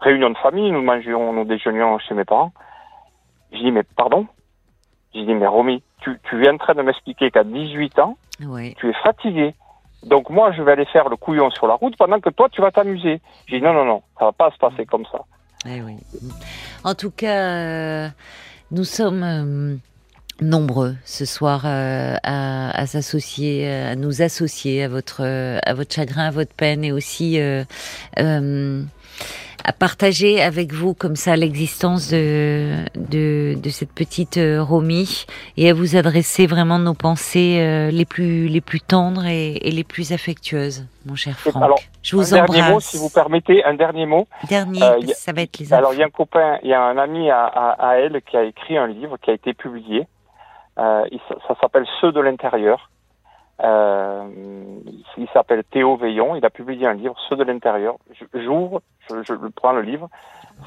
réunion 0.00 0.30
de 0.30 0.36
famille, 0.38 0.72
nous 0.72 0.82
mangions, 0.82 1.32
nous 1.32 1.44
déjeunions 1.44 1.98
chez 2.00 2.14
mes 2.14 2.24
parents. 2.24 2.52
Je 3.52 3.58
dis, 3.58 3.70
mais 3.70 3.84
pardon? 3.96 4.26
Je 5.14 5.20
dis, 5.20 5.34
mais 5.34 5.46
Romy, 5.46 5.82
tu, 6.00 6.18
tu 6.28 6.44
es 6.44 6.50
en 6.50 6.56
train 6.58 6.74
de 6.74 6.82
m'expliquer 6.82 7.30
qu'à 7.30 7.44
18 7.44 7.98
ans, 8.00 8.16
Oui. 8.44 8.74
tu 8.78 8.88
es 8.90 8.94
fatigué. 8.94 9.54
Donc 10.06 10.30
moi, 10.30 10.52
je 10.52 10.62
vais 10.62 10.72
aller 10.72 10.86
faire 10.86 11.08
le 11.08 11.16
couillon 11.16 11.50
sur 11.50 11.66
la 11.66 11.74
route 11.74 11.96
pendant 11.96 12.20
que 12.20 12.30
toi, 12.30 12.48
tu 12.50 12.60
vas 12.60 12.70
t'amuser. 12.70 13.20
J'ai 13.46 13.58
dit, 13.58 13.64
non, 13.64 13.72
non, 13.74 13.84
non, 13.84 14.02
ça 14.18 14.26
va 14.26 14.32
pas 14.32 14.50
se 14.52 14.56
passer 14.56 14.86
comme 14.86 15.04
ça. 15.10 15.18
Eh 15.68 15.82
oui. 15.82 15.96
En 16.84 16.94
tout 16.94 17.10
cas, 17.10 17.42
euh, 17.42 18.08
nous 18.70 18.84
sommes 18.84 19.24
euh, 19.24 19.74
nombreux 20.40 20.94
ce 21.04 21.24
soir 21.24 21.62
euh, 21.64 22.14
à, 22.22 22.70
à 22.80 22.86
s'associer, 22.86 23.68
à 23.68 23.96
nous 23.96 24.22
associer 24.22 24.84
à 24.84 24.88
votre, 24.88 25.22
à 25.24 25.74
votre 25.74 25.92
chagrin, 25.92 26.26
à 26.26 26.30
votre 26.30 26.54
peine 26.54 26.84
et 26.84 26.92
aussi 26.92 27.40
à 29.68 29.72
partager 29.72 30.40
avec 30.40 30.72
vous 30.72 30.94
comme 30.94 31.16
ça 31.16 31.34
l'existence 31.34 32.10
de, 32.10 32.84
de, 32.94 33.54
de 33.60 33.68
cette 33.70 33.90
petite 33.92 34.36
euh, 34.36 34.62
Romy 34.62 35.26
et 35.56 35.68
à 35.68 35.74
vous 35.74 35.96
adresser 35.96 36.46
vraiment 36.46 36.78
nos 36.78 36.94
pensées 36.94 37.58
euh, 37.60 37.90
les 37.90 38.04
plus 38.04 38.46
les 38.46 38.60
plus 38.60 38.80
tendres 38.80 39.26
et, 39.26 39.56
et 39.56 39.72
les 39.72 39.82
plus 39.82 40.12
affectueuses, 40.12 40.86
mon 41.04 41.16
cher 41.16 41.36
Franck. 41.36 41.62
alors, 41.64 41.80
Je 42.02 42.14
vous 42.14 42.32
un 42.32 42.36
dernier 42.38 42.58
embrasse. 42.62 42.70
mot, 42.74 42.80
si 42.80 42.96
vous 42.96 43.10
permettez, 43.10 43.64
un 43.64 43.74
dernier 43.74 44.06
mot. 44.06 44.28
Dernier, 44.48 44.82
Euh, 44.82 45.00
a- 45.02 45.14
ça 45.14 45.32
va 45.32 45.42
être 45.42 45.58
les 45.58 45.72
Alors, 45.74 45.92
il 45.94 45.98
y 45.98 46.02
a 46.02 46.06
un 46.06 46.10
copain, 46.10 46.58
il 46.62 46.68
y 46.70 46.72
a 46.74 46.82
un 46.82 46.96
ami 46.96 47.28
à, 47.30 47.44
à, 47.44 47.88
à 47.90 47.96
elle 47.96 48.22
qui 48.22 48.36
a 48.36 48.44
écrit 48.44 48.76
un 48.78 48.86
livre 48.86 49.16
qui 49.18 49.30
a 49.30 49.34
été 49.34 49.52
publié. 49.52 50.06
Euh, 50.78 51.02
ça 51.48 51.54
s'appelle 51.60 51.86
Ceux 52.00 52.12
de 52.12 52.20
l'intérieur. 52.20 52.90
Euh, 53.62 54.28
il 55.16 55.28
s'appelle 55.32 55.64
Théo 55.70 55.96
Veillon. 55.96 56.36
Il 56.36 56.44
a 56.44 56.50
publié 56.50 56.86
un 56.86 56.94
livre, 56.94 57.16
Ceux 57.28 57.36
de 57.36 57.44
l'intérieur. 57.44 57.96
J'ouvre, 58.34 58.82
je, 59.08 59.22
je 59.22 59.34
prends 59.54 59.72
le 59.72 59.82
livre. 59.82 60.10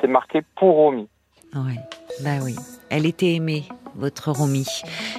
C'est 0.02 0.08
marqué 0.08 0.42
pour 0.56 0.76
Romy. 0.76 1.08
Oui, 1.56 1.76
bah 2.24 2.38
oui. 2.44 2.56
Elle 2.90 3.06
était 3.06 3.34
aimée, 3.36 3.64
votre 3.96 4.32
Romy. 4.32 4.66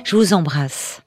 Je 0.05 0.17
vous 0.17 0.33
embrasse. 0.35 0.99